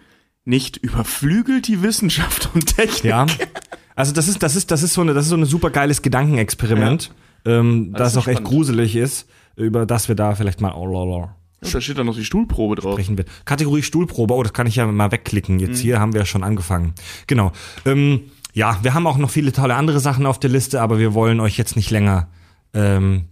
[0.43, 3.03] nicht überflügelt die Wissenschaft und Technik.
[3.05, 3.25] Ja.
[3.95, 6.01] Also das ist, das ist, das ist so eine, das ist so ein super geiles
[6.01, 7.13] Gedankenexperiment,
[7.45, 8.49] ähm, das ist auch echt spannend.
[8.49, 12.17] gruselig ist, über das wir da vielleicht mal oh, lala, Und da steht dann noch
[12.17, 12.93] die Stuhlprobe drauf.
[12.93, 13.29] sprechen wird.
[13.45, 15.59] Kategorie Stuhlprobe, oh, das kann ich ja mal wegklicken.
[15.59, 16.93] Jetzt hier haben wir schon angefangen.
[17.27, 17.53] Genau.
[17.85, 21.13] Ähm, ja, wir haben auch noch viele tolle andere Sachen auf der Liste, aber wir
[21.13, 22.27] wollen euch jetzt nicht länger
[22.73, 23.29] ähm.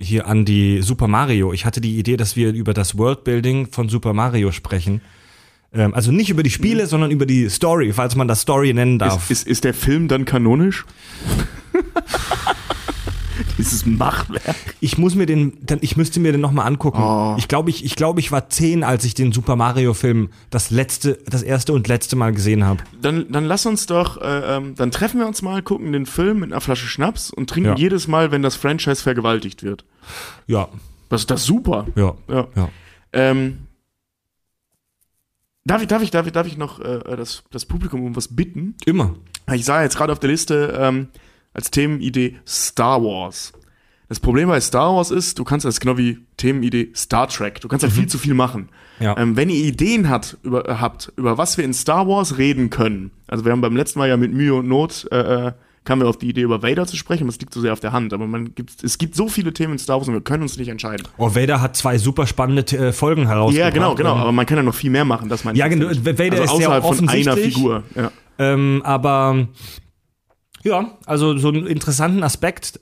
[0.00, 1.52] Hier an die Super Mario.
[1.52, 5.00] Ich hatte die Idee, dass wir über das Worldbuilding von Super Mario sprechen.
[5.72, 8.98] Ähm, also nicht über die Spiele, sondern über die Story, falls man das Story nennen
[8.98, 9.30] darf.
[9.30, 10.84] Ist, ist, ist der Film dann kanonisch?
[13.68, 14.56] Dieses Machtwerk.
[14.80, 17.02] ich muss mir den, ich müsste mir den nochmal angucken.
[17.02, 17.34] Oh.
[17.38, 20.70] Ich glaube, ich, ich glaube, ich war zehn, als ich den Super Mario Film das
[20.70, 22.82] letzte, das erste und letzte Mal gesehen habe.
[23.00, 26.40] Dann, dann lass uns doch, äh, ähm, dann treffen wir uns mal, gucken den Film
[26.40, 27.76] mit einer Flasche Schnaps und trinken Ja.
[27.76, 29.84] jedes Mal, wenn das Franchise vergewaltigt wird.
[30.46, 30.68] Ja,
[31.10, 31.86] Das ist das super.
[31.94, 32.46] ja, Ja.
[32.56, 32.68] ja.
[33.12, 33.66] Ähm,
[35.64, 38.34] darf ich, darf ich, darf ich, darf ich noch äh, das, das Publikum um was
[38.34, 38.74] bitten?
[38.86, 39.14] Immer.
[39.52, 41.08] Ich sah jetzt gerade auf der Liste ähm,
[41.54, 43.52] als Themenidee Star Wars.
[44.08, 47.60] Das Problem bei Star Wars ist, du kannst das genau wie Themenidee Star Trek.
[47.60, 48.70] Du kannst halt viel zu viel machen.
[49.00, 49.16] Ja.
[49.18, 52.70] Ähm, wenn ihr Ideen hat, über, äh, habt, über was wir in Star Wars reden
[52.70, 55.52] können, also wir haben beim letzten Mal ja mit Mühe und Not äh, äh,
[55.84, 57.92] kamen wir auf die Idee, über Vader zu sprechen, das liegt so sehr auf der
[57.92, 58.12] Hand.
[58.12, 60.56] Aber man gibt, es gibt so viele Themen in Star Wars und wir können uns
[60.58, 61.06] nicht entscheiden.
[61.18, 63.68] Oh, Vader hat zwei super spannende äh, Folgen herausgebracht.
[63.68, 64.14] Ja, genau, genau.
[64.14, 66.56] Ähm, Aber man kann ja noch viel mehr machen, dass man Ja, genau, Vader ist
[66.56, 67.54] sehr außerhalb von einer offensichtlich.
[67.54, 67.82] Figur.
[67.94, 68.10] Ja.
[68.38, 69.48] Ähm, aber
[70.64, 72.80] ja, also so einen interessanten Aspekt,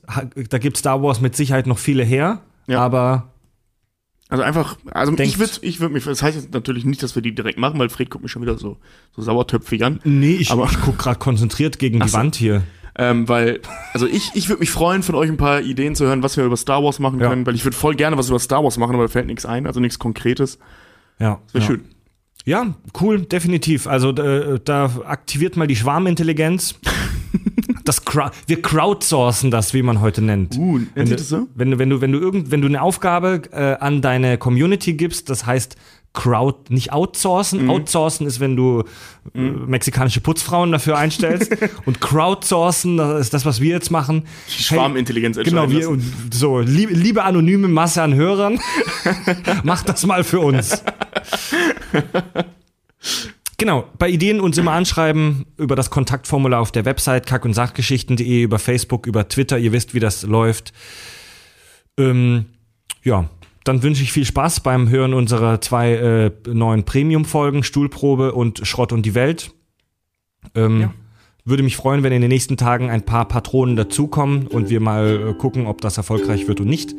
[0.51, 2.81] da gibt Star Wars mit Sicherheit noch viele her, Ja.
[2.81, 3.33] aber
[4.29, 7.14] Also einfach, also Denkt- ich würde ich würd mich, das heißt jetzt natürlich nicht, dass
[7.14, 8.77] wir die direkt machen, weil Fred guckt mich schon wieder so,
[9.14, 10.01] so sauertöpfig an.
[10.05, 12.16] nee, ich, Aber- ich guck gerade konzentriert gegen die so.
[12.18, 12.62] Wand hier.
[12.99, 13.61] Ähm, weil,
[13.93, 16.45] also ich, ich würde mich freuen, von euch ein paar Ideen zu hören, was wir
[16.45, 17.29] über Star Wars machen Ja.
[17.29, 19.45] können, weil ich würde voll gerne was über Star Wars machen, aber da fällt nichts
[19.47, 20.59] ein, also nichts Konkretes.
[21.20, 21.66] Ja, Wäre ja.
[21.70, 21.85] schön.
[22.47, 23.87] Ja, cool, definitiv.
[23.87, 26.74] Also äh, da aktiviert mal die Schwarmintelligenz.
[27.87, 30.57] Das Crowd, wir crowdsourcen das, wie man heute nennt.
[30.59, 31.47] Uh, wenn du, so?
[31.55, 34.95] Wenn du, wenn du, wenn du irgend, wenn du eine Aufgabe äh, an deine Community
[34.95, 35.76] gibst, das heißt
[36.16, 37.64] Crowd, nicht outsourcen.
[37.64, 37.70] Mhm.
[37.70, 38.82] Outsourcen ist, wenn du
[39.34, 41.57] äh, mexikanische Putzfrauen dafür einstellst.
[41.84, 44.24] und crowdsourcen, das ist das, was wir jetzt machen.
[44.49, 46.30] Schwarmintelligenz Genau, entscheiden wir, lassen.
[46.32, 48.59] so, liebe, liebe anonyme Masse an Hörern,
[49.62, 50.82] macht das mal für uns.
[53.59, 58.43] Genau, bei Ideen uns immer anschreiben über das Kontaktformular auf der Website kack- und sachgeschichten.de,
[58.43, 60.75] über Facebook, über Twitter, ihr wisst, wie das läuft.
[61.99, 62.47] Ähm,
[63.03, 63.31] ja,
[63.65, 68.93] dann wünsche ich viel Spaß beim Hören unserer zwei äh, neuen Premium-Folgen, Stuhlprobe und Schrott
[68.93, 69.53] und die Welt.
[70.55, 70.95] Ähm, Ja.
[71.49, 75.31] Würde mich freuen, wenn in den nächsten Tagen ein paar Patronen dazukommen und wir mal
[75.31, 76.93] äh, gucken, ob das erfolgreich wird und nicht.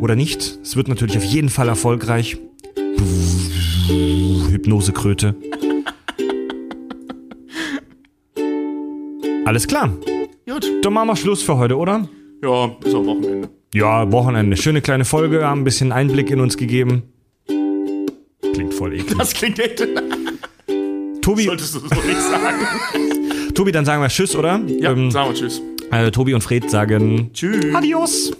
[0.00, 0.58] Oder nicht.
[0.62, 2.38] Es wird natürlich auf jeden Fall erfolgreich.
[4.50, 5.34] Hypnosekröte.
[9.46, 9.88] Alles klar.
[10.48, 10.66] Gut.
[10.82, 12.08] Dann machen wir Schluss für heute, oder?
[12.42, 13.48] Ja, ist auch Wochenende.
[13.72, 14.56] Ja, Wochenende.
[14.56, 17.04] Schöne kleine Folge, haben ein bisschen Einblick in uns gegeben.
[18.52, 19.16] Klingt voll eklig.
[19.18, 19.86] Das klingt echt.
[21.22, 23.54] Tobi, Solltest du so nicht sagen.
[23.54, 24.60] Tobi, dann sagen wir Tschüss, oder?
[24.66, 25.62] Ja, Ähm, sagen wir Tschüss.
[25.90, 27.74] äh, Tobi und Fred sagen Tschüss.
[27.74, 28.32] Adios.